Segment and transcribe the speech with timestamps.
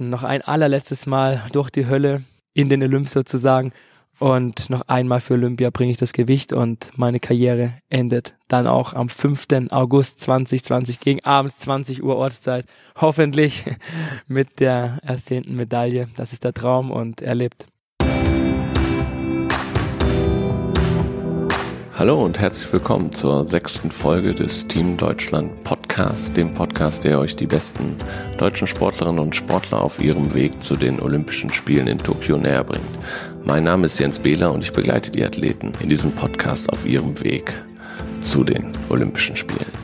[0.00, 3.72] Noch ein allerletztes Mal durch die Hölle in den Olymp sozusagen.
[4.18, 8.94] Und noch einmal für Olympia bringe ich das Gewicht und meine Karriere endet dann auch
[8.94, 9.46] am 5.
[9.70, 12.66] August 2020 gegen abends 20 Uhr Ortszeit.
[13.00, 13.64] Hoffentlich
[14.28, 16.08] mit der ersehnten Medaille.
[16.16, 17.34] Das ist der Traum und er
[21.96, 27.36] Hallo und herzlich willkommen zur sechsten Folge des Team Deutschland Podcast, dem Podcast, der euch
[27.36, 27.98] die besten
[28.36, 32.98] deutschen Sportlerinnen und Sportler auf ihrem Weg zu den Olympischen Spielen in Tokio näher bringt.
[33.44, 37.22] Mein Name ist Jens Behler und ich begleite die Athleten in diesem Podcast auf ihrem
[37.22, 37.52] Weg
[38.20, 39.83] zu den Olympischen Spielen.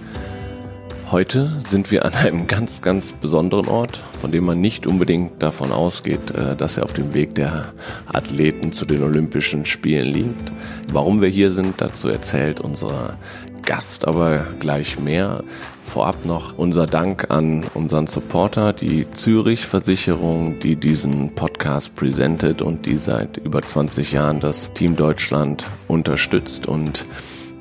[1.10, 5.72] Heute sind wir an einem ganz, ganz besonderen Ort, von dem man nicht unbedingt davon
[5.72, 7.72] ausgeht, äh, dass er auf dem Weg der
[8.06, 10.52] Athleten zu den Olympischen Spielen liegt.
[10.86, 13.18] Warum wir hier sind, dazu erzählt unser
[13.62, 15.42] Gast aber gleich mehr.
[15.84, 22.86] Vorab noch unser Dank an unseren Supporter, die Zürich Versicherung, die diesen Podcast präsentiert und
[22.86, 27.04] die seit über 20 Jahren das Team Deutschland unterstützt und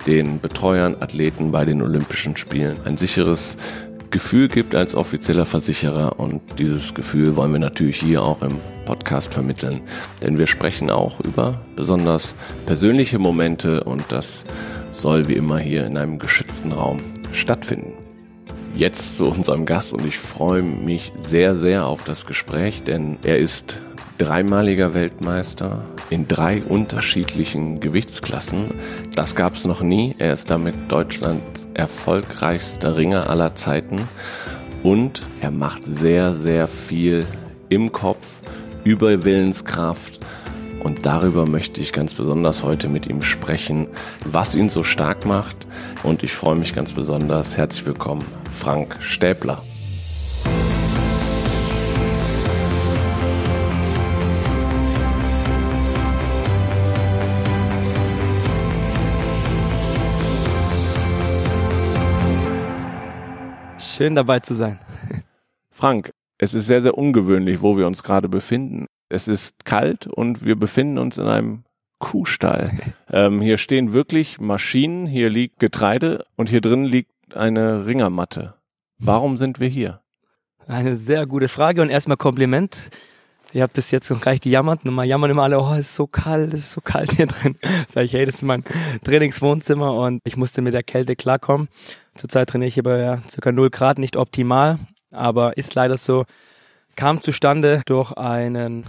[0.07, 3.57] den Betreuern, Athleten bei den Olympischen Spielen ein sicheres
[4.11, 9.33] Gefühl gibt als offizieller Versicherer und dieses Gefühl wollen wir natürlich hier auch im Podcast
[9.33, 9.81] vermitteln,
[10.23, 14.45] denn wir sprechen auch über besonders persönliche Momente und das
[14.91, 17.93] soll wie immer hier in einem geschützten Raum stattfinden.
[18.75, 23.37] Jetzt zu unserem Gast und ich freue mich sehr, sehr auf das Gespräch, denn er
[23.37, 23.79] ist
[24.19, 28.71] dreimaliger Weltmeister in drei unterschiedlichen Gewichtsklassen.
[29.15, 30.13] Das gab es noch nie.
[30.19, 34.07] Er ist damit Deutschlands erfolgreichster Ringer aller Zeiten
[34.83, 37.25] und er macht sehr, sehr viel
[37.69, 38.27] im Kopf,
[38.83, 40.19] über Willenskraft.
[40.83, 43.87] Und darüber möchte ich ganz besonders heute mit ihm sprechen,
[44.25, 45.67] was ihn so stark macht.
[46.03, 47.57] Und ich freue mich ganz besonders.
[47.57, 49.61] Herzlich willkommen, Frank Stäbler.
[63.99, 64.79] Schön dabei zu sein.
[65.71, 68.85] Frank, es ist sehr, sehr ungewöhnlich, wo wir uns gerade befinden.
[69.09, 71.63] Es ist kalt und wir befinden uns in einem
[71.97, 72.71] Kuhstall.
[73.11, 78.53] ähm, hier stehen wirklich Maschinen, hier liegt Getreide und hier drin liegt eine Ringermatte.
[78.99, 79.99] Warum sind wir hier?
[80.65, 82.91] Eine sehr gute Frage und erstmal Kompliment.
[83.51, 84.85] Ihr habt bis jetzt noch gleich gejammert.
[84.85, 87.57] Normal jammern immer alle, oh, es ist so kalt, es ist so kalt hier drin.
[87.89, 88.63] Sag ich, hey, das ist mein
[89.03, 91.67] Trainingswohnzimmer und ich musste mit der Kälte klarkommen.
[92.19, 94.77] Zurzeit trainiere ich hier bei ja, circa 0 Grad, nicht optimal,
[95.09, 96.25] aber ist leider so.
[96.97, 98.83] Kam zustande durch einen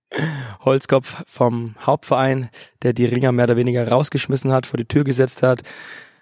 [0.64, 2.48] Holzkopf vom Hauptverein,
[2.82, 5.62] der die Ringer mehr oder weniger rausgeschmissen hat, vor die Tür gesetzt hat.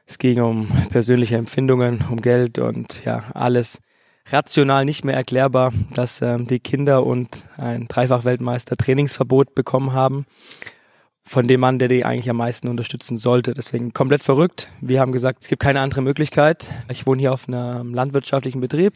[0.04, 3.80] Es ging um persönliche Empfindungen, um Geld und ja, alles
[4.30, 10.26] rational nicht mehr erklärbar, dass äh, die Kinder und ein Dreifach-Weltmeister Trainingsverbot bekommen haben
[11.25, 13.55] von dem Mann, der die eigentlich am meisten unterstützen sollte.
[13.55, 14.71] Deswegen komplett verrückt.
[14.81, 16.69] Wir haben gesagt, es gibt keine andere Möglichkeit.
[16.88, 18.94] Ich wohne hier auf einem landwirtschaftlichen Betrieb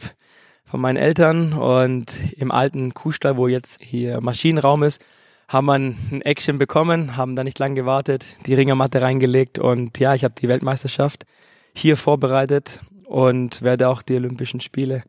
[0.65, 5.03] von meinen Eltern und im alten Kuhstall, wo jetzt hier Maschinenraum ist,
[5.47, 10.13] haben wir ein Action bekommen, haben da nicht lang gewartet, die Ringermatte reingelegt und ja,
[10.13, 11.25] ich habe die Weltmeisterschaft
[11.73, 15.03] hier vorbereitet und werde auch die Olympischen Spiele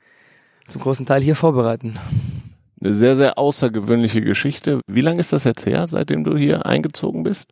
[0.69, 1.99] zum großen Teil hier vorbereiten.
[2.81, 4.81] Eine sehr, sehr außergewöhnliche Geschichte.
[4.87, 7.51] Wie lange ist das jetzt her, seitdem du hier eingezogen bist?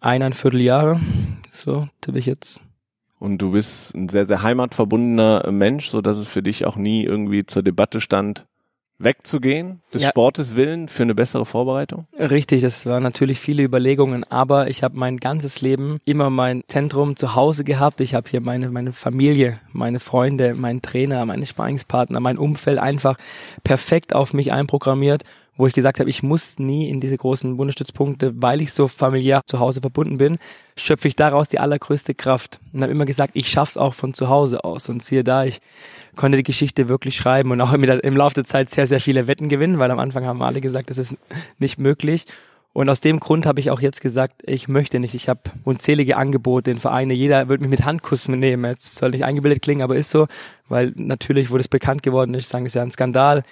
[0.00, 1.00] Eineinviertel Jahre,
[1.52, 2.62] so tippe ich jetzt.
[3.18, 7.04] Und du bist ein sehr, sehr heimatverbundener Mensch, so dass es für dich auch nie
[7.04, 8.46] irgendwie zur Debatte stand,
[8.98, 10.08] wegzugehen, des ja.
[10.08, 12.06] Sportes willen, für eine bessere Vorbereitung?
[12.18, 17.16] Richtig, das waren natürlich viele Überlegungen, aber ich habe mein ganzes Leben immer mein Zentrum
[17.16, 18.00] zu Hause gehabt.
[18.00, 23.16] Ich habe hier meine, meine Familie, meine Freunde, meinen Trainer, meine Sparingspartner, mein Umfeld einfach
[23.64, 25.24] perfekt auf mich einprogrammiert
[25.56, 29.40] wo ich gesagt habe, ich muss nie in diese großen Bundesstützpunkte, weil ich so familiär
[29.46, 30.38] zu Hause verbunden bin,
[30.76, 32.60] schöpfe ich daraus die allergrößte Kraft.
[32.72, 34.88] Und habe immer gesagt, ich schaff's auch von zu Hause aus.
[34.88, 35.60] Und siehe da, ich
[36.16, 39.48] konnte die Geschichte wirklich schreiben und auch im Laufe der Zeit sehr, sehr viele Wetten
[39.48, 41.16] gewinnen, weil am Anfang haben alle gesagt, das ist
[41.58, 42.26] nicht möglich.
[42.72, 45.14] Und aus dem Grund habe ich auch jetzt gesagt, ich möchte nicht.
[45.14, 47.14] Ich habe unzählige Angebote in Vereine.
[47.14, 48.70] Jeder wird mich mit Handkuss nehmen.
[48.70, 50.26] Jetzt soll nicht eingebildet klingen, aber ist so,
[50.68, 53.44] weil natürlich, wo das bekannt geworden ist, sagen, es ja ein Skandal,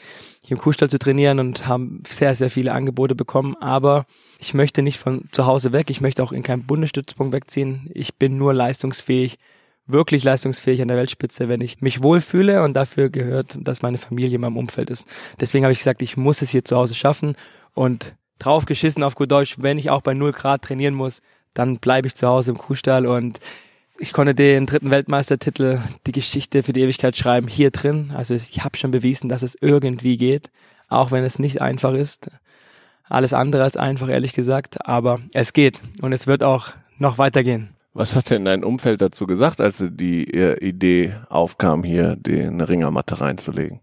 [0.42, 3.56] hier im Kuhstall zu trainieren und haben sehr, sehr viele Angebote bekommen.
[3.62, 4.04] Aber
[4.38, 5.88] ich möchte nicht von zu Hause weg.
[5.88, 7.88] Ich möchte auch in keinen Bundesstützpunkt wegziehen.
[7.94, 9.38] Ich bin nur leistungsfähig,
[9.86, 14.36] wirklich leistungsfähig an der Weltspitze, wenn ich mich wohlfühle und dafür gehört, dass meine Familie
[14.36, 15.06] in meinem Umfeld ist.
[15.40, 17.36] Deswegen habe ich gesagt, ich muss es hier zu Hause schaffen
[17.74, 21.22] und draufgeschissen auf gut Deutsch, wenn ich auch bei 0 Grad trainieren muss,
[21.52, 23.40] dann bleibe ich zu Hause im Kuhstall und
[23.98, 28.10] ich konnte den dritten Weltmeistertitel, die Geschichte für die Ewigkeit schreiben, hier drin.
[28.16, 30.50] Also ich habe schon bewiesen, dass es irgendwie geht.
[30.88, 32.30] auch wenn es nicht einfach ist.
[33.08, 37.70] Alles andere als einfach, ehrlich gesagt, aber es geht und es wird auch noch weitergehen.
[37.94, 43.80] Was hat denn dein Umfeld dazu gesagt, als die Idee aufkam, hier eine Ringermatte reinzulegen?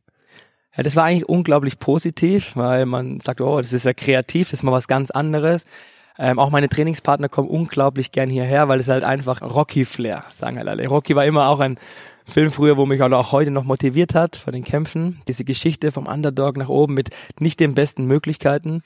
[0.75, 4.59] Ja, das war eigentlich unglaublich positiv, weil man sagt, oh, das ist ja kreativ, das
[4.59, 5.65] ist mal was ganz anderes.
[6.19, 10.67] Ähm, auch meine Trainingspartner kommen unglaublich gern hierher, weil es halt einfach Rocky-Flair, sagen halt
[10.67, 10.87] alle.
[10.87, 11.77] Rocky war immer auch ein
[12.25, 15.21] Film früher, wo mich auch heute noch motiviert hat vor den Kämpfen.
[15.27, 17.09] Diese Geschichte vom Underdog nach oben mit
[17.39, 18.81] nicht den besten Möglichkeiten.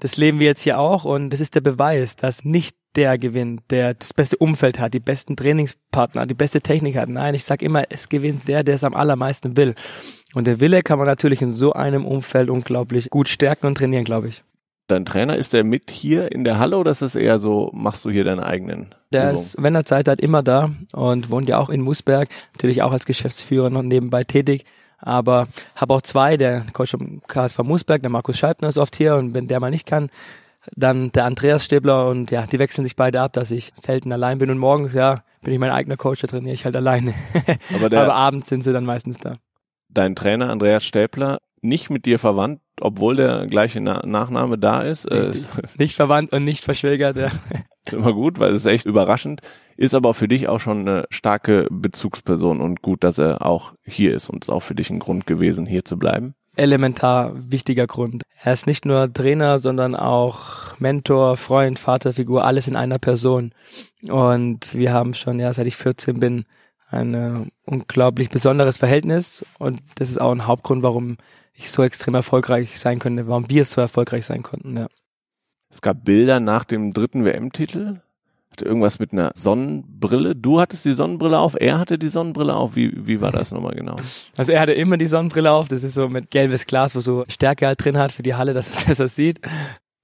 [0.00, 3.62] Das leben wir jetzt hier auch und das ist der Beweis, dass nicht der gewinnt,
[3.70, 7.08] der das beste Umfeld hat, die besten Trainingspartner, die beste Technik hat.
[7.08, 9.74] Nein, ich sag immer, es gewinnt der, der es am allermeisten will.
[10.34, 14.04] Und der Wille kann man natürlich in so einem Umfeld unglaublich gut stärken und trainieren,
[14.04, 14.42] glaube ich.
[14.88, 18.04] Dein Trainer, ist der mit hier in der Halle oder ist es eher so, machst
[18.04, 18.94] du hier deine eigenen?
[19.12, 19.34] Der Übungen?
[19.34, 22.92] ist, wenn er Zeit hat, immer da und wohnt ja auch in Musberg, natürlich auch
[22.92, 24.64] als Geschäftsführer noch nebenbei tätig.
[24.98, 29.16] Aber habe auch zwei, der Coach vom KSV Musberg, der Markus Scheibner ist oft hier
[29.16, 30.08] und wenn der mal nicht kann,
[30.74, 34.38] dann der Andreas Stäbler und ja, die wechseln sich beide ab, dass ich selten allein
[34.38, 37.14] bin und morgens, ja, bin ich mein eigener Coach, da trainiere ich halt alleine.
[37.74, 39.34] Aber, der, Aber abends sind sie dann meistens da.
[39.88, 45.06] Dein Trainer Andreas Stäbler, nicht mit dir verwandt, obwohl der gleiche Na Nachname da ist.
[45.06, 45.32] Äh,
[45.78, 47.26] nicht verwandt und nicht verschwägert, ja.
[47.84, 49.40] Ist immer gut, weil es ist echt überraschend.
[49.76, 54.14] Ist aber für dich auch schon eine starke Bezugsperson und gut, dass er auch hier
[54.14, 56.34] ist und ist auch für dich ein Grund gewesen, hier zu bleiben.
[56.56, 58.22] Elementar wichtiger Grund.
[58.42, 63.52] Er ist nicht nur Trainer, sondern auch Mentor, Freund, Vaterfigur, alles in einer Person.
[64.08, 66.44] Und wir haben schon, ja, seit ich 14 bin,
[66.88, 69.44] ein äh, unglaublich besonderes Verhältnis.
[69.58, 71.16] Und das ist auch ein Hauptgrund, warum
[71.54, 74.86] ich so extrem erfolgreich sein könnte, warum wir so erfolgreich sein konnten, ja.
[75.68, 78.00] Es gab Bilder nach dem dritten WM-Titel.
[78.62, 80.34] Irgendwas mit einer Sonnenbrille.
[80.34, 82.76] Du hattest die Sonnenbrille auf, er hatte die Sonnenbrille auf.
[82.76, 83.96] Wie, wie war das nochmal genau?
[84.36, 85.68] Also er hatte immer die Sonnenbrille auf.
[85.68, 88.54] Das ist so mit gelbes Glas, wo so Stärke halt drin hat für die Halle,
[88.54, 89.40] dass es besser sieht.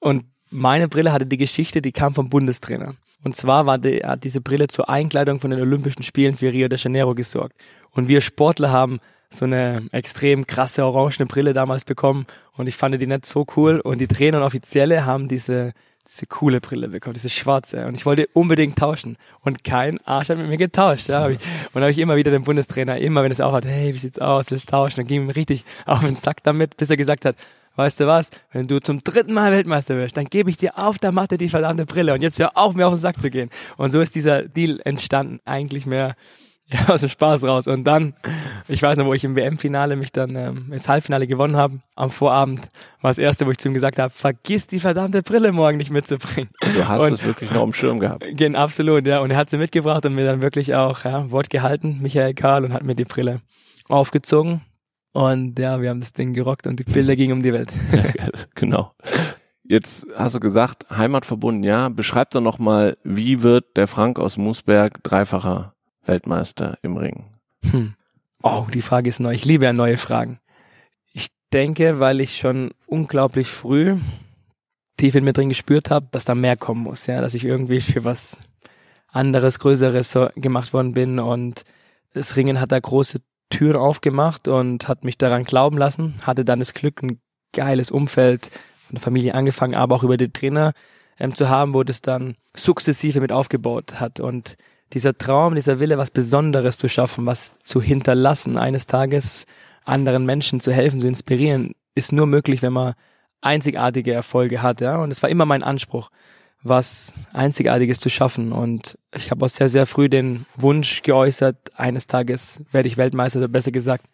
[0.01, 2.95] Und meine Brille hatte die Geschichte, die kam vom Bundestrainer.
[3.25, 6.69] Und zwar war die, hat diese Brille zur Einkleidung von den Olympischen Spielen für Rio
[6.69, 7.57] de Janeiro gesorgt.
[7.91, 8.99] Und wir Sportler haben
[9.35, 12.27] so eine extrem krasse orangene Brille damals bekommen
[12.57, 15.73] und ich fand die nicht so cool und die Trainer und Offizielle haben diese
[16.07, 20.39] diese coole Brille bekommen, diese schwarze und ich wollte unbedingt tauschen und kein Arsch hat
[20.39, 21.09] mit mir getauscht.
[21.09, 21.39] Ja, hab ich,
[21.73, 24.19] und habe ich immer wieder den Bundestrainer, immer wenn es auch hat, hey, wie sieht's
[24.19, 24.97] aus, willst tauschen?
[24.97, 27.37] Dann ging ihm richtig auf den Sack damit, bis er gesagt hat,
[27.77, 30.99] weißt du was, wenn du zum dritten Mal Weltmeister wirst, dann gebe ich dir auf
[30.99, 33.51] der Matte die verdammte Brille und jetzt hör auf, mir auf den Sack zu gehen.
[33.77, 36.15] Und so ist dieser Deal entstanden, eigentlich mehr
[36.67, 37.67] ja, aus dem Spaß raus.
[37.67, 38.15] Und dann,
[38.69, 42.11] ich weiß noch, wo ich im WM-Finale mich dann ähm, ins Halbfinale gewonnen habe, am
[42.11, 42.69] Vorabend
[43.01, 45.91] war das erste, wo ich zu ihm gesagt habe, vergiss die verdammte Brille morgen nicht
[45.91, 46.51] mitzubringen.
[46.61, 48.25] Du hast und, es wirklich noch im Schirm gehabt.
[48.43, 49.21] Genau, absolut, ja.
[49.21, 52.65] Und er hat sie mitgebracht und mir dann wirklich auch ja, Wort gehalten, Michael Karl,
[52.65, 53.41] und hat mir die Brille
[53.89, 54.63] aufgezogen.
[55.13, 57.73] Und ja, wir haben das Ding gerockt und die Bilder gingen um die Welt.
[57.93, 58.93] Ja, genau.
[59.65, 61.89] Jetzt hast du gesagt, Heimatverbunden, ja.
[61.89, 65.75] Beschreib doch nochmal, wie wird der Frank aus Moosberg dreifacher
[66.05, 67.25] Weltmeister im Ring?
[67.71, 67.95] Hm.
[68.43, 69.33] Oh, die Frage ist neu.
[69.33, 70.41] Ich liebe ja neue Fragen.
[71.13, 73.97] Ich denke, weil ich schon unglaublich früh
[74.97, 77.81] tief in mir drin gespürt habe, dass da mehr kommen muss, ja, dass ich irgendwie
[77.81, 78.39] für was
[79.09, 81.65] anderes, Größeres so gemacht worden bin und
[82.15, 83.21] das Ringen hat da große
[83.51, 87.21] Türen aufgemacht und hat mich daran glauben lassen, hatte dann das Glück, ein
[87.53, 88.47] geiles Umfeld
[88.87, 90.73] von der Familie angefangen, aber auch über die Trainer
[91.19, 94.57] ähm, zu haben, wo das dann sukzessive mit aufgebaut hat und
[94.93, 99.47] dieser Traum, dieser Wille, was Besonderes zu schaffen, was zu hinterlassen, eines Tages
[99.85, 102.95] anderen Menschen zu helfen, zu inspirieren, ist nur möglich, wenn man
[103.41, 104.97] einzigartige Erfolge hat, ja.
[104.97, 106.11] Und es war immer mein Anspruch,
[106.63, 108.53] was Einzigartiges zu schaffen.
[108.53, 113.41] Und ich habe auch sehr, sehr früh den Wunsch geäußert, eines Tages werde ich Weltmeister,
[113.41, 114.07] oder besser gesagt,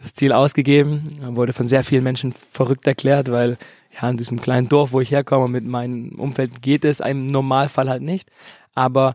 [0.00, 3.58] das Ziel ausgegeben, wurde von sehr vielen Menschen verrückt erklärt, weil
[4.00, 7.88] ja in diesem kleinen Dorf, wo ich herkomme, mit meinem Umfeld geht es im Normalfall
[7.88, 8.30] halt nicht.
[8.76, 9.14] Aber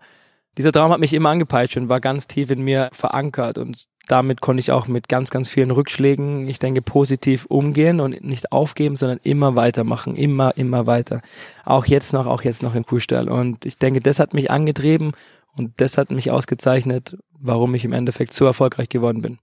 [0.58, 4.42] dieser Traum hat mich immer angepeitscht und war ganz tief in mir verankert und damit
[4.42, 8.96] konnte ich auch mit ganz, ganz vielen Rückschlägen, ich denke, positiv umgehen und nicht aufgeben,
[8.96, 11.22] sondern immer weitermachen, immer, immer weiter.
[11.64, 13.30] Auch jetzt noch, auch jetzt noch im Kuhstall.
[13.30, 15.14] Und ich denke, das hat mich angetrieben
[15.56, 19.40] und das hat mich ausgezeichnet, warum ich im Endeffekt so erfolgreich geworden bin.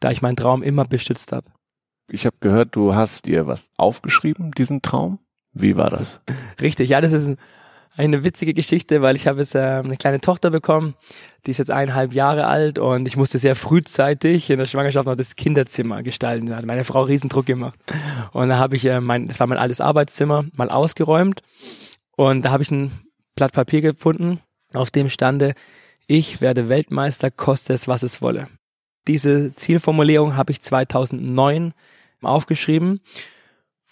[0.00, 1.50] Da ich meinen Traum immer bestützt habe.
[2.10, 5.18] Ich habe gehört, du hast dir was aufgeschrieben, diesen Traum.
[5.52, 6.22] Wie war das?
[6.60, 7.36] Richtig, ja, das ist ein
[7.98, 10.94] eine witzige Geschichte, weil ich habe jetzt äh, eine kleine Tochter bekommen,
[11.44, 15.16] die ist jetzt eineinhalb Jahre alt und ich musste sehr frühzeitig in der Schwangerschaft noch
[15.16, 16.46] das Kinderzimmer gestalten.
[16.46, 17.78] Da hat meine Frau Riesendruck gemacht.
[18.32, 21.42] Und da habe ich äh, mein, das war mein altes Arbeitszimmer, mal ausgeräumt
[22.16, 22.92] und da habe ich ein
[23.34, 24.40] Blatt Papier gefunden,
[24.72, 25.54] auf dem stande,
[26.06, 28.48] ich werde Weltmeister, koste es, was es wolle.
[29.08, 31.74] Diese Zielformulierung habe ich 2009
[32.22, 33.00] aufgeschrieben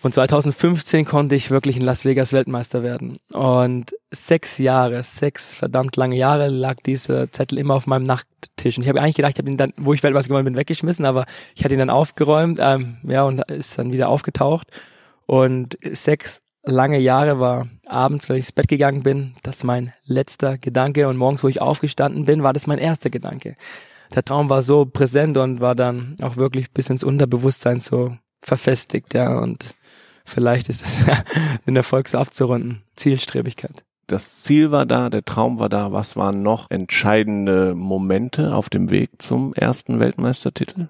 [0.02, 3.18] Und 2015 konnte ich wirklich in Las Vegas Weltmeister werden.
[3.32, 8.76] Und sechs Jahre, sechs verdammt lange Jahre lag dieser Zettel immer auf meinem Nachttisch.
[8.76, 11.06] Und ich habe eigentlich gedacht, ich habe ihn dann, wo ich Weltmeister geworden bin, weggeschmissen,
[11.06, 11.24] aber
[11.54, 14.68] ich hatte ihn dann aufgeräumt, ähm, ja, und ist dann wieder aufgetaucht.
[15.24, 20.58] Und sechs lange Jahre war abends, wenn ich ins Bett gegangen bin, das mein letzter
[20.58, 21.08] Gedanke.
[21.08, 23.56] Und morgens, wo ich aufgestanden bin, war das mein erster Gedanke.
[24.14, 29.14] Der Traum war so präsent und war dann auch wirklich bis ins Unterbewusstsein so verfestigt,
[29.14, 29.38] ja.
[29.38, 29.74] Und
[30.26, 31.04] vielleicht ist es
[31.66, 32.82] den Erfolg so abzurunden.
[32.96, 33.84] Zielstrebigkeit.
[34.06, 35.92] Das Ziel war da, der Traum war da.
[35.92, 40.88] Was waren noch entscheidende Momente auf dem Weg zum ersten Weltmeistertitel?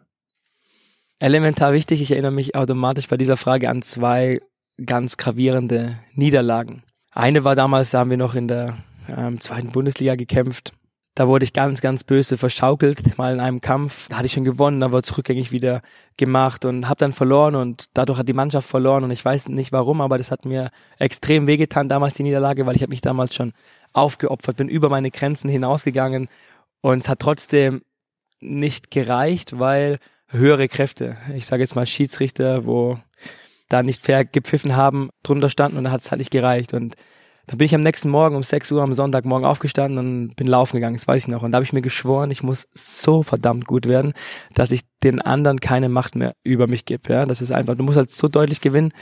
[1.18, 2.02] Elementar wichtig.
[2.02, 4.40] Ich erinnere mich automatisch bei dieser Frage an zwei
[4.84, 6.82] ganz gravierende Niederlagen.
[7.10, 8.76] Eine war damals, da haben wir noch in der
[9.16, 10.74] ähm, zweiten Bundesliga gekämpft.
[11.16, 14.06] Da wurde ich ganz, ganz böse verschaukelt, mal in einem Kampf.
[14.10, 15.80] Da hatte ich schon gewonnen, aber zurückgängig wieder
[16.18, 19.72] gemacht und habe dann verloren und dadurch hat die Mannschaft verloren und ich weiß nicht
[19.72, 20.68] warum, aber das hat mir
[20.98, 23.54] extrem wehgetan damals die Niederlage, weil ich habe mich damals schon
[23.94, 26.28] aufgeopfert, bin über meine Grenzen hinausgegangen
[26.82, 27.80] und es hat trotzdem
[28.40, 32.98] nicht gereicht, weil höhere Kräfte, ich sage jetzt mal Schiedsrichter, wo
[33.70, 36.94] da nicht fair gepfiffen haben, drunter standen und dann hat es halt nicht gereicht und
[37.46, 40.76] dann bin ich am nächsten Morgen um 6 Uhr am Sonntagmorgen aufgestanden und bin laufen
[40.76, 41.42] gegangen, das weiß ich noch.
[41.42, 44.14] Und da habe ich mir geschworen, ich muss so verdammt gut werden,
[44.54, 47.12] dass ich den anderen keine Macht mehr über mich gebe.
[47.12, 47.24] Ja?
[47.24, 48.92] Das ist einfach, du musst halt so deutlich gewinnen,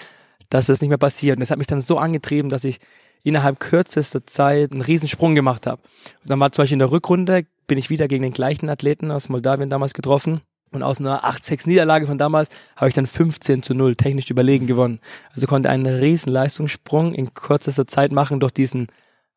[0.50, 1.36] dass das nicht mehr passiert.
[1.36, 2.80] Und das hat mich dann so angetrieben, dass ich
[3.22, 5.80] innerhalb kürzester Zeit einen Riesensprung gemacht habe.
[6.22, 9.10] Und dann war zum Beispiel in der Rückrunde, bin ich wieder gegen den gleichen Athleten
[9.10, 10.42] aus Moldawien damals getroffen
[10.75, 14.66] und aus einer 8-6 Niederlage von damals habe ich dann 15 zu 0 technisch überlegen
[14.66, 15.00] gewonnen.
[15.35, 18.88] Also konnte einen riesen Leistungssprung in kürzester Zeit machen durch diesen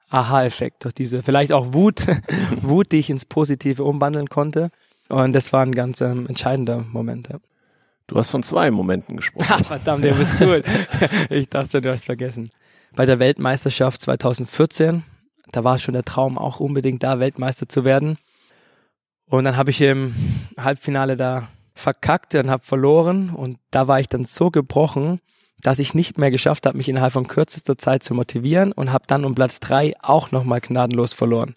[0.09, 2.05] Aha-Effekt, durch diese vielleicht auch Wut,
[2.61, 4.69] Wut, die ich ins Positive umwandeln konnte.
[5.09, 7.29] Und das war ein ganz ähm, entscheidender Moment.
[7.29, 7.39] Ja.
[8.07, 9.47] Du hast von zwei Momenten gesprochen.
[9.51, 10.63] Ach, verdammt, der bist gut.
[11.29, 12.49] ich dachte schon, du hast vergessen.
[12.95, 15.03] Bei der Weltmeisterschaft 2014,
[15.51, 18.17] da war schon der Traum auch unbedingt da, Weltmeister zu werden.
[19.29, 20.15] Und dann habe ich im
[20.57, 23.29] Halbfinale da verkackt und habe verloren.
[23.29, 25.19] Und da war ich dann so gebrochen,
[25.61, 29.05] dass ich nicht mehr geschafft habe, mich innerhalb von kürzester Zeit zu motivieren und habe
[29.07, 31.55] dann um Platz drei auch nochmal gnadenlos verloren.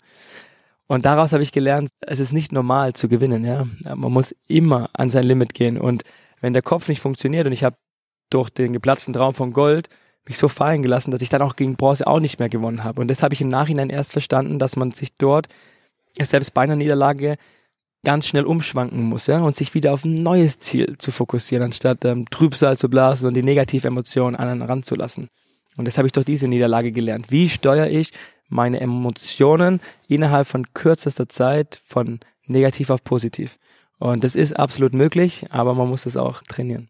[0.87, 3.45] Und daraus habe ich gelernt, es ist nicht normal zu gewinnen.
[3.45, 5.79] Ja, Man muss immer an sein Limit gehen.
[5.79, 6.03] Und
[6.41, 7.77] wenn der Kopf nicht funktioniert und ich habe
[8.31, 9.89] durch den geplatzten Traum von Gold
[10.27, 13.01] mich so fallen gelassen, dass ich dann auch gegen Bronze auch nicht mehr gewonnen habe.
[13.01, 15.49] Und das habe ich im Nachhinein erst verstanden, dass man sich dort
[16.19, 17.37] selbst bei einer Niederlage
[18.05, 22.05] ganz schnell umschwanken muss ja, und sich wieder auf ein neues Ziel zu fokussieren, anstatt
[22.05, 25.29] ähm, Trübsal zu blasen und die negative Emotionen an einen ranzulassen.
[25.77, 27.31] Und das habe ich durch diese Niederlage gelernt.
[27.31, 28.13] Wie steuere ich
[28.49, 33.59] meine Emotionen innerhalb von kürzester Zeit von negativ auf positiv?
[33.99, 36.89] Und das ist absolut möglich, aber man muss es auch trainieren.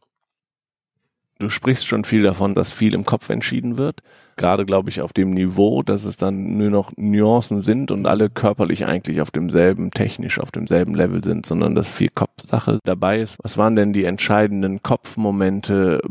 [1.40, 4.00] Du sprichst schon viel davon, dass viel im Kopf entschieden wird.
[4.36, 8.28] Gerade, glaube ich, auf dem Niveau, dass es dann nur noch Nuancen sind und alle
[8.28, 13.38] körperlich eigentlich auf demselben, technisch auf demselben Level sind, sondern dass viel Kopfsache dabei ist.
[13.42, 16.02] Was waren denn die entscheidenden Kopfmomente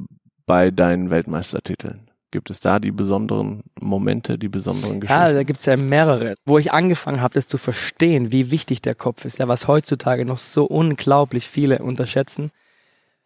[0.48, 2.10] bei deinen Weltmeistertiteln?
[2.32, 5.22] Gibt es da die besonderen Momente, die besonderen Geschichten?
[5.22, 8.82] Ja, da gibt es ja mehrere, wo ich angefangen habe, das zu verstehen, wie wichtig
[8.82, 12.50] der Kopf ist, ja, was heutzutage noch so unglaublich viele unterschätzen.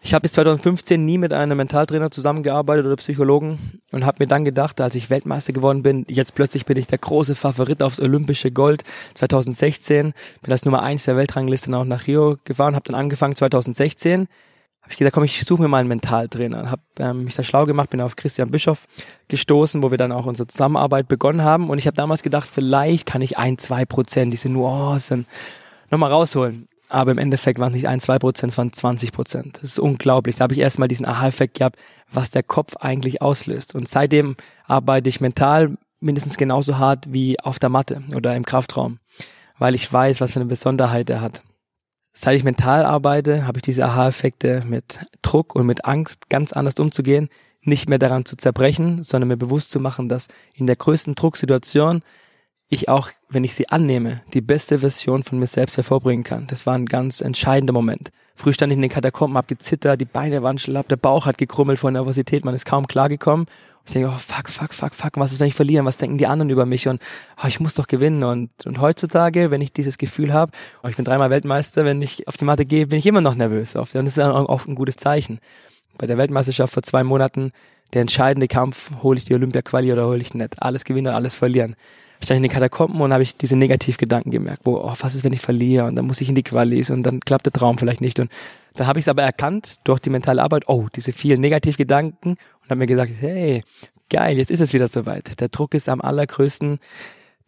[0.05, 4.43] Ich habe bis 2015 nie mit einem Mentaltrainer zusammengearbeitet oder Psychologen und habe mir dann
[4.43, 8.51] gedacht, als ich Weltmeister geworden bin, jetzt plötzlich bin ich der große Favorit aufs olympische
[8.51, 8.83] Gold
[9.13, 14.27] 2016, bin als Nummer eins der Weltrangliste auch nach Rio gefahren, habe dann angefangen 2016
[14.81, 16.69] habe ich gesagt, komm, ich suche mir mal einen Mentaltrainer.
[16.69, 18.85] Habe ähm, mich da schlau gemacht, bin auf Christian Bischoff
[19.29, 21.69] gestoßen, wo wir dann auch unsere Zusammenarbeit begonnen haben.
[21.69, 25.25] Und ich habe damals gedacht, vielleicht kann ich ein, zwei Prozent, diese Nuancen
[25.89, 29.57] nochmal rausholen aber im Endeffekt waren es nicht ein, zwei Prozent, es waren 20 Prozent.
[29.57, 30.35] Das ist unglaublich.
[30.35, 31.79] Da habe ich erstmal diesen Aha-Effekt gehabt,
[32.11, 33.73] was der Kopf eigentlich auslöst.
[33.73, 34.35] Und seitdem
[34.67, 38.99] arbeite ich mental mindestens genauso hart wie auf der Matte oder im Kraftraum,
[39.57, 41.43] weil ich weiß, was für eine Besonderheit er hat.
[42.11, 46.75] Seit ich mental arbeite, habe ich diese Aha-Effekte mit Druck und mit Angst ganz anders
[46.75, 47.29] umzugehen,
[47.63, 52.03] nicht mehr daran zu zerbrechen, sondern mir bewusst zu machen, dass in der größten Drucksituation
[52.69, 56.47] ich auch, wenn ich sie annehme, die beste Version von mir selbst hervorbringen kann.
[56.47, 58.11] Das war ein ganz entscheidender Moment.
[58.35, 61.37] Früh stand ich in den Katakomben, hab gezittert, die Beine waren schlapp, der Bauch hat
[61.37, 63.45] gekrummelt vor Nervosität, man ist kaum klargekommen.
[63.45, 65.85] Und ich denke, oh fuck, fuck, fuck, fuck, was ist, wenn ich verliere?
[65.85, 66.87] Was denken die anderen über mich?
[66.87, 67.01] Und
[67.43, 68.23] oh, ich muss doch gewinnen.
[68.23, 70.51] Und, und heutzutage, wenn ich dieses Gefühl habe,
[70.83, 73.35] oh, ich bin dreimal Weltmeister, wenn ich auf die Matte gehe, bin ich immer noch
[73.35, 73.75] nervös.
[73.75, 73.93] Oft.
[73.95, 75.39] Und das ist auch oft ein gutes Zeichen.
[75.97, 77.51] Bei der Weltmeisterschaft vor zwei Monaten,
[77.93, 80.61] der entscheidende Kampf, hole ich die Olympia-Quali oder hole ich nicht.
[80.61, 81.75] Alles gewinnen und alles verlieren
[82.21, 85.23] stand ich in den Katakomben und habe ich diese Negativgedanken gemerkt, wo, oh, was ist,
[85.23, 87.77] wenn ich verliere und dann muss ich in die Qualis und dann klappt der Traum
[87.77, 88.31] vielleicht nicht und
[88.75, 92.69] dann habe ich es aber erkannt durch die mentale Arbeit, oh, diese vielen Negativgedanken und
[92.69, 93.63] habe mir gesagt, hey,
[94.09, 95.39] geil, jetzt ist es wieder soweit.
[95.39, 96.79] Der Druck ist am allergrößten,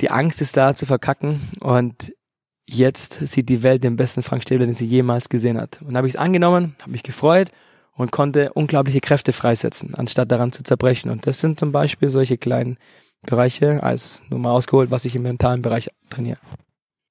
[0.01, 2.13] die Angst ist da zu verkacken und
[2.67, 5.81] jetzt sieht die Welt den besten Frank Stäbler, den sie jemals gesehen hat.
[5.81, 7.51] Und habe ich es angenommen, habe mich gefreut
[7.95, 11.11] und konnte unglaubliche Kräfte freisetzen, anstatt daran zu zerbrechen.
[11.11, 12.77] Und das sind zum Beispiel solche kleinen
[13.25, 16.37] Bereiche, als nur mal ausgeholt, was ich im mentalen Bereich trainiere.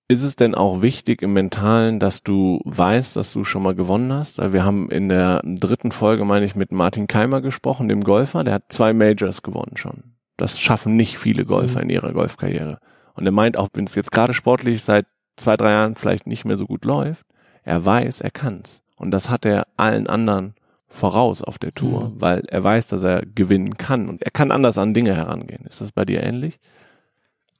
[0.07, 4.13] Ist es denn auch wichtig im Mentalen, dass du weißt, dass du schon mal gewonnen
[4.13, 4.39] hast?
[4.53, 8.45] Wir haben in der dritten Folge, meine ich, mit Martin Keimer gesprochen, dem Golfer.
[8.45, 10.15] Der hat zwei Majors gewonnen schon.
[10.37, 11.85] Das schaffen nicht viele Golfer mhm.
[11.85, 12.81] in ihrer Golfkarriere.
[13.15, 15.07] Und er meint, auch wenn es jetzt gerade sportlich seit
[15.37, 17.25] zwei, drei Jahren vielleicht nicht mehr so gut läuft,
[17.63, 18.83] er weiß, er kann's.
[18.97, 20.55] Und das hat er allen anderen
[20.95, 22.21] voraus auf der Tour, mhm.
[22.21, 25.67] weil er weiß, dass er gewinnen kann und er kann anders an Dinge herangehen.
[25.67, 26.59] Ist das bei dir ähnlich?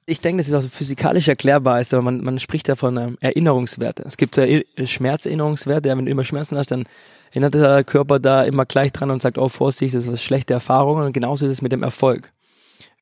[0.07, 3.17] Ich denke, das ist auch physikalisch erklärbar ist, aber man, man spricht ja von ähm,
[3.21, 4.03] Erinnerungswerte.
[4.05, 4.45] Es gibt ja
[4.83, 6.85] Schmerzerinnerungswerte, ja, wenn du immer Schmerzen hast, dann
[7.31, 10.53] erinnert der Körper da immer gleich dran und sagt, oh Vorsicht, das ist was schlechte
[10.53, 12.31] Erfahrungen und genauso ist es mit dem Erfolg.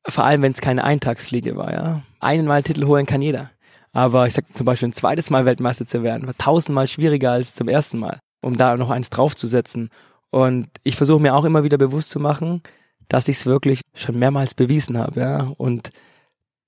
[0.06, 2.02] Vor allem, wenn es keine Eintagsfliege war, ja.
[2.20, 3.50] Einmal Titel holen kann jeder.
[3.92, 7.54] Aber ich sag zum Beispiel ein zweites Mal Weltmeister zu werden, war tausendmal schwieriger als
[7.54, 9.90] zum ersten Mal, um da noch eins draufzusetzen.
[10.34, 12.60] Und ich versuche mir auch immer wieder bewusst zu machen,
[13.06, 15.52] dass ich es wirklich schon mehrmals bewiesen habe, ja.
[15.58, 15.92] Und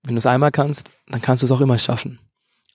[0.04, 2.20] wenn du es einmal kannst, dann kannst du es auch immer schaffen.